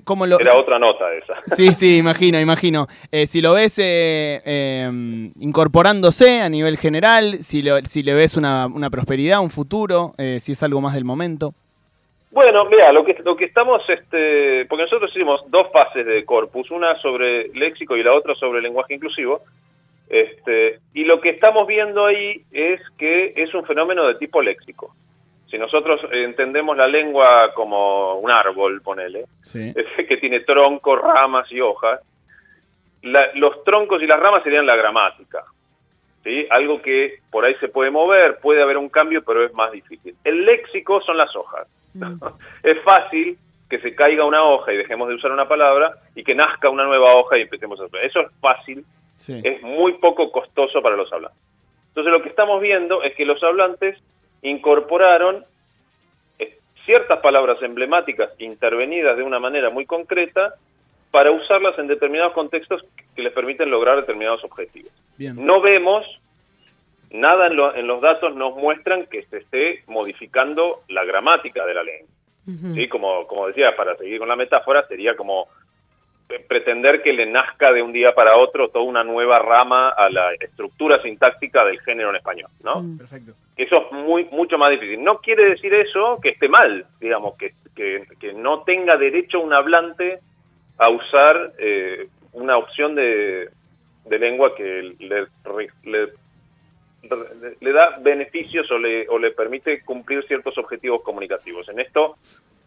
¿cómo 0.04 0.26
lo... 0.26 0.38
Era 0.38 0.56
otra 0.56 0.78
nota 0.78 1.12
esa. 1.14 1.34
Sí, 1.46 1.68
sí, 1.68 1.98
imagino, 1.98 2.40
imagino. 2.40 2.86
si 3.26 3.40
lo 3.40 3.54
ves 3.54 3.78
em, 3.80 5.32
incorporándose 5.40 6.40
a 6.40 6.48
nivel 6.48 6.78
general, 6.78 7.38
si, 7.40 7.64
si 7.84 8.02
le 8.02 8.14
ves 8.14 8.36
una, 8.36 8.66
una 8.66 8.88
prosperidad, 8.88 9.40
un 9.40 9.50
futuro, 9.50 10.14
si 10.38 10.52
es 10.52 10.62
algo 10.62 10.80
más 10.80 10.94
del 10.94 11.04
momento. 11.04 11.54
Bueno, 12.30 12.64
mira, 12.66 12.92
lo 12.92 13.04
que, 13.04 13.16
lo 13.24 13.36
que 13.36 13.46
estamos, 13.46 13.82
este, 13.88 14.64
porque 14.66 14.84
nosotros 14.84 15.10
hicimos 15.10 15.42
dos 15.48 15.66
fases 15.72 16.06
de 16.06 16.24
corpus, 16.24 16.70
una 16.70 16.96
sobre 17.00 17.48
léxico 17.48 17.96
y 17.96 18.04
la 18.04 18.16
otra 18.16 18.34
sobre 18.36 18.62
lenguaje 18.62 18.94
inclusivo. 18.94 19.42
Este, 20.10 20.80
y 20.92 21.04
lo 21.04 21.20
que 21.20 21.30
estamos 21.30 21.68
viendo 21.68 22.04
ahí 22.04 22.42
es 22.50 22.80
que 22.98 23.32
es 23.36 23.54
un 23.54 23.64
fenómeno 23.64 24.08
de 24.08 24.16
tipo 24.16 24.42
léxico. 24.42 24.92
Si 25.48 25.56
nosotros 25.56 26.00
entendemos 26.10 26.76
la 26.76 26.88
lengua 26.88 27.52
como 27.54 28.14
un 28.16 28.30
árbol, 28.30 28.82
ponele, 28.82 29.26
que 29.52 30.16
tiene 30.16 30.40
troncos, 30.40 31.00
ramas 31.00 31.50
y 31.52 31.60
hojas, 31.60 32.00
los 33.02 33.64
troncos 33.64 34.02
y 34.02 34.06
las 34.06 34.18
ramas 34.18 34.42
serían 34.42 34.66
la 34.66 34.74
gramática. 34.74 35.44
¿sí? 36.24 36.44
Algo 36.50 36.82
que 36.82 37.20
por 37.30 37.44
ahí 37.44 37.54
se 37.60 37.68
puede 37.68 37.92
mover, 37.92 38.38
puede 38.40 38.62
haber 38.62 38.78
un 38.78 38.88
cambio, 38.88 39.22
pero 39.24 39.44
es 39.44 39.54
más 39.54 39.70
difícil. 39.70 40.16
El 40.24 40.44
léxico 40.44 41.00
son 41.02 41.16
las 41.18 41.34
hojas. 41.36 41.68
Mm. 41.94 42.14
es 42.64 42.82
fácil 42.82 43.38
que 43.68 43.78
se 43.78 43.94
caiga 43.94 44.24
una 44.24 44.42
hoja 44.42 44.72
y 44.72 44.76
dejemos 44.76 45.08
de 45.08 45.14
usar 45.14 45.30
una 45.30 45.46
palabra 45.46 45.92
y 46.16 46.24
que 46.24 46.34
nazca 46.34 46.68
una 46.68 46.84
nueva 46.84 47.14
hoja 47.14 47.38
y 47.38 47.42
empecemos 47.42 47.78
a 47.78 47.84
usar. 47.84 48.04
Eso 48.04 48.20
es 48.20 48.28
fácil 48.40 48.84
es 49.28 49.62
muy 49.62 49.94
poco 49.94 50.30
costoso 50.32 50.82
para 50.82 50.96
los 50.96 51.12
hablantes. 51.12 51.40
Entonces 51.88 52.12
lo 52.12 52.22
que 52.22 52.28
estamos 52.28 52.60
viendo 52.60 53.02
es 53.02 53.14
que 53.14 53.24
los 53.24 53.42
hablantes 53.42 53.98
incorporaron 54.42 55.44
eh, 56.38 56.58
ciertas 56.84 57.18
palabras 57.20 57.60
emblemáticas 57.62 58.30
intervenidas 58.38 59.16
de 59.16 59.22
una 59.22 59.38
manera 59.38 59.70
muy 59.70 59.86
concreta 59.86 60.54
para 61.10 61.32
usarlas 61.32 61.78
en 61.78 61.88
determinados 61.88 62.32
contextos 62.32 62.84
que 63.14 63.22
les 63.22 63.32
permiten 63.32 63.70
lograr 63.70 63.96
determinados 63.96 64.44
objetivos. 64.44 64.92
No 65.18 65.60
vemos 65.60 66.06
nada 67.10 67.48
en, 67.48 67.86
los 67.86 68.00
datos 68.00 68.34
nos 68.36 68.56
muestran 68.56 69.06
que 69.06 69.24
se 69.24 69.38
esté 69.38 69.82
modificando 69.88 70.82
la 70.88 71.04
gramática 71.04 71.66
de 71.66 71.74
la 71.74 71.82
lengua. 71.82 72.08
¿sí? 72.74 72.88
Como, 72.88 73.26
como 73.26 73.48
decía, 73.48 73.74
para 73.76 73.96
seguir 73.96 74.18
con 74.18 74.28
la 74.28 74.36
metáfora, 74.36 74.86
sería 74.86 75.16
como 75.16 75.48
pretender 76.38 77.02
que 77.02 77.12
le 77.12 77.26
nazca 77.26 77.72
de 77.72 77.82
un 77.82 77.92
día 77.92 78.12
para 78.14 78.36
otro 78.36 78.68
toda 78.68 78.84
una 78.84 79.02
nueva 79.02 79.38
rama 79.38 79.90
a 79.90 80.08
la 80.08 80.32
estructura 80.34 81.02
sintáctica 81.02 81.64
del 81.64 81.80
género 81.80 82.10
en 82.10 82.16
español, 82.16 82.50
¿no? 82.62 82.82
Mm. 82.82 82.98
Perfecto. 82.98 83.32
Que 83.56 83.64
eso 83.64 83.86
es 83.86 83.92
muy 83.92 84.24
mucho 84.26 84.56
más 84.56 84.70
difícil. 84.70 85.02
No 85.02 85.18
quiere 85.18 85.50
decir 85.50 85.74
eso 85.74 86.18
que 86.22 86.30
esté 86.30 86.48
mal, 86.48 86.86
digamos, 87.00 87.36
que, 87.36 87.52
que, 87.74 88.32
no 88.34 88.62
tenga 88.62 88.96
derecho 88.96 89.40
un 89.40 89.52
hablante 89.52 90.20
a 90.78 90.90
usar 90.90 91.52
eh, 91.58 92.08
una 92.32 92.56
opción 92.56 92.94
de, 92.94 93.48
de 94.04 94.18
lengua 94.18 94.54
que 94.54 94.94
le, 94.98 95.26
le, 95.84 96.12
le, 97.60 97.72
da 97.72 97.98
beneficios 98.00 98.70
o 98.70 98.78
le, 98.78 99.06
o 99.08 99.18
le 99.18 99.32
permite 99.32 99.82
cumplir 99.82 100.24
ciertos 100.26 100.56
objetivos 100.58 101.02
comunicativos. 101.02 101.68
En 101.68 101.80
esto, 101.80 102.16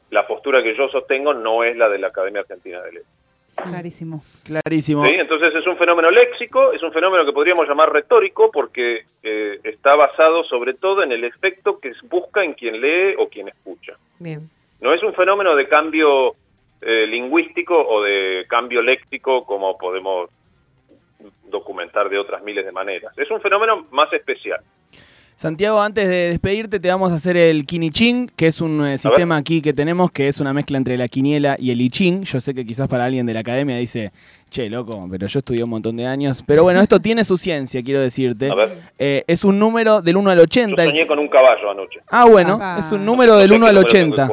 la 0.10 0.28
postura 0.28 0.62
que 0.62 0.76
yo 0.76 0.88
sostengo 0.89 1.34
no 1.34 1.63
es 1.63 1.76
la 1.78 1.89
de 1.89 1.99
la 1.99 2.08
Academia 2.08 2.41
Argentina 2.41 2.82
de 2.82 2.91
Letras. 2.91 3.22
Clarísimo. 3.63 4.21
Clarísimo. 4.43 5.06
¿Sí? 5.06 5.13
Entonces 5.13 5.56
es 5.56 5.67
un 5.67 5.78
fenómeno 5.78 6.10
léxico, 6.10 6.71
es 6.73 6.82
un 6.84 6.91
fenómeno 6.91 7.26
que 7.26 7.32
podríamos 7.32 7.67
llamar 7.67 7.91
retórico 7.91 8.52
porque 8.52 9.06
eh, 9.23 9.60
está 9.63 9.95
basado 9.95 10.43
sobre 10.43 10.73
todo 10.73 11.04
en 11.04 11.12
el 11.12 11.23
efecto 11.23 11.80
que 11.80 11.93
busca 12.10 12.43
en 12.43 12.54
quien 12.54 12.80
lee 12.82 13.15
o 13.17 13.28
quien 13.28 13.47
escucha. 13.47 13.93
Bien. 14.19 14.49
No 14.82 14.93
es 14.93 15.02
un 15.04 15.13
fenómeno 15.13 15.56
de 15.56 15.67
cambio 15.67 16.36
eh, 16.82 17.08
lingüístico 17.08 17.76
o 17.76 18.04
de 18.04 18.45
cambio 18.49 18.82
léxico 18.82 19.45
como 19.45 19.78
podemos 19.78 20.30
documentar 21.45 22.10
de 22.10 22.17
otras 22.17 22.43
miles 22.43 22.65
de 22.65 22.71
maneras. 22.71 23.17
Es 23.17 23.30
un 23.32 23.39
fenómeno 23.39 23.88
más 23.91 24.12
especial. 24.12 24.60
Santiago, 25.36 25.82
antes 25.82 26.08
de 26.08 26.30
despedirte, 26.30 26.80
te 26.80 26.89
vamos 26.89 27.12
a 27.12 27.15
hacer 27.15 27.36
el 27.36 27.65
Kiniching, 27.65 28.32
que 28.36 28.48
es 28.48 28.62
un 28.62 28.86
eh, 28.86 28.98
sistema 28.98 29.36
aquí 29.36 29.62
que 29.62 29.74
tenemos, 29.74 30.12
que 30.12 30.28
es 30.28 30.39
una 30.39 30.54
mezcla 30.54 30.78
entre 30.78 30.96
la 30.96 31.08
quiniela 31.08 31.56
y 31.60 31.72
el 31.72 31.82
I 31.82 31.89
Yo 32.24 32.39
sé 32.39 32.54
que 32.54 32.65
quizás 32.65 32.88
para 32.88 33.06
alguien 33.06 33.26
de 33.26 33.34
la 33.34 33.39
academia 33.39 33.76
dice, 33.78 34.12
che, 34.52 34.69
loco, 34.69 35.08
pero 35.10 35.26
yo 35.26 35.39
estudié 35.39 35.63
un 35.63 35.72
montón 35.72 35.98
de 35.98 36.06
años. 36.06 36.43
Pero 36.46 36.63
bueno, 36.63 36.82
esto 36.82 37.00
tiene 37.00 37.24
su 37.24 37.38
ciencia, 37.38 37.84
quiero 37.84 38.00
decirte. 38.00 38.52
Eh, 39.00 39.24
es 39.28 39.43
un 39.43 39.58
número 39.58 40.02
del 40.02 40.17
1 40.17 40.30
al 40.30 40.39
80. 40.39 40.84
Yo 40.84 40.91
soñé 40.91 41.08
con 41.08 41.17
un 41.17 41.28
caballo 41.28 41.72
anoche. 41.72 42.00
Ah, 42.10 42.26
bueno, 42.26 42.60
es 42.78 42.91
un 42.91 43.04
número 43.04 43.36
del 43.38 43.54
1 43.54 43.65
al 43.65 43.78
80. 43.78 44.30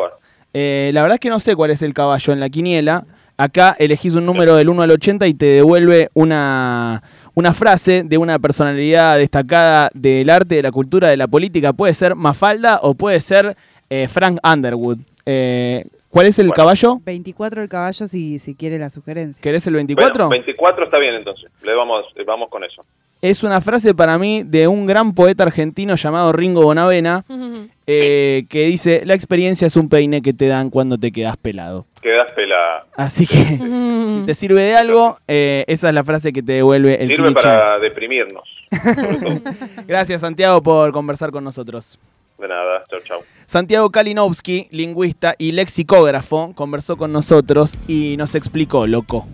Eh, 0.53 0.91
la 0.93 1.03
verdad 1.03 1.15
es 1.15 1.21
que 1.21 1.31
no 1.31 1.41
sé 1.41 1.57
cuál 1.57 1.71
es 1.71 1.81
el 1.81 1.95
caballo 1.95 2.33
en 2.33 2.41
la 2.41 2.51
quiniela. 2.51 3.07
Acá 3.37 3.75
elegís 3.79 4.15
un 4.15 4.27
número 4.27 4.55
del 4.57 4.69
1 4.69 4.83
al 4.83 4.91
80 4.91 5.27
y 5.27 5.33
te 5.33 5.47
devuelve 5.47 6.11
una 6.13 7.03
una 7.35 7.53
frase 7.53 8.03
de 8.05 8.19
una 8.19 8.38
personalidad 8.38 9.19
destacada 9.19 9.90
del 9.95 10.31
arte, 10.31 10.57
de 10.57 10.62
la 10.62 10.73
cultura, 10.73 11.09
de 11.09 11.16
la 11.16 11.27
política. 11.27 11.73
Puede 11.73 11.95
ser 11.95 12.14
Mafalda 12.14 12.81
o 12.83 12.95
puede 12.95 13.21
ser 13.21 13.57
eh, 13.88 14.09
Frank 14.09 14.38
Underwood. 14.45 14.99
Eh, 15.27 15.85
¿Cuál 16.09 16.27
es 16.27 16.38
el 16.40 16.51
caballo? 16.53 16.99
24 17.05 17.62
el 17.62 17.69
caballo 17.69 18.09
si, 18.09 18.40
si 18.40 18.57
quiere 18.57 18.79
la 18.79 18.90
sugerencia. 18.90 19.40
¿Querés 19.40 19.66
el 19.69 19.75
24? 19.75 20.29
24 20.29 20.85
está 20.85 20.99
bien 20.99 21.14
entonces. 21.14 21.51
Le 21.62 21.75
vamos, 21.75 22.05
vamos 22.27 22.49
con 22.49 22.64
eso. 22.64 22.85
Es 23.23 23.43
una 23.43 23.61
frase 23.61 23.95
para 23.95 24.17
mí 24.19 24.43
de 24.45 24.67
un 24.67 24.87
gran 24.87 25.15
poeta 25.15 25.45
argentino 25.45 25.95
llamado 25.95 26.33
Ringo 26.33 26.63
Bonavena, 26.63 27.23
eh, 27.87 28.47
que 28.49 28.65
dice, 28.65 29.03
la 29.05 29.15
experiencia 29.15 29.67
es 29.67 29.77
un 29.77 29.91
peine 29.91 30.23
que 30.23 30.33
te 30.33 30.49
dan 30.49 30.71
cuando 30.71 30.97
te 30.97 31.13
quedas 31.13 31.37
pelado. 31.37 31.85
Quedas 32.01 32.33
pelada. 32.33 32.87
Así 32.97 33.27
que 33.27 33.37
si 34.17 34.23
te 34.25 34.35
sirve 34.35 34.63
de 34.63 34.77
algo, 34.77 35.19
eh, 35.29 35.65
esa 35.67 35.89
es 35.89 35.95
la 35.95 36.03
frase 36.03 36.33
que 36.33 36.43
te 36.43 36.55
devuelve 36.55 37.03
el 37.03 37.09
Sirve 37.09 37.33
para 37.33 37.79
deprimirnos. 37.79 38.45
Gracias 39.87 40.23
Santiago 40.23 40.63
por 40.63 40.91
conversar 40.93 41.31
con 41.31 41.45
nosotros. 41.45 41.99
De 42.39 42.49
nada, 42.49 42.83
chao, 42.89 43.01
chao. 43.01 43.21
Santiago 43.45 43.91
Kalinowski, 43.91 44.69
lingüista 44.71 45.35
y 45.37 45.53
lexicógrafo, 45.53 46.55
conversó 46.55 46.97
con 46.97 47.13
nosotros 47.13 47.77
y 47.87 48.17
nos 48.17 48.35
explicó, 48.35 48.87
loco. 48.87 49.27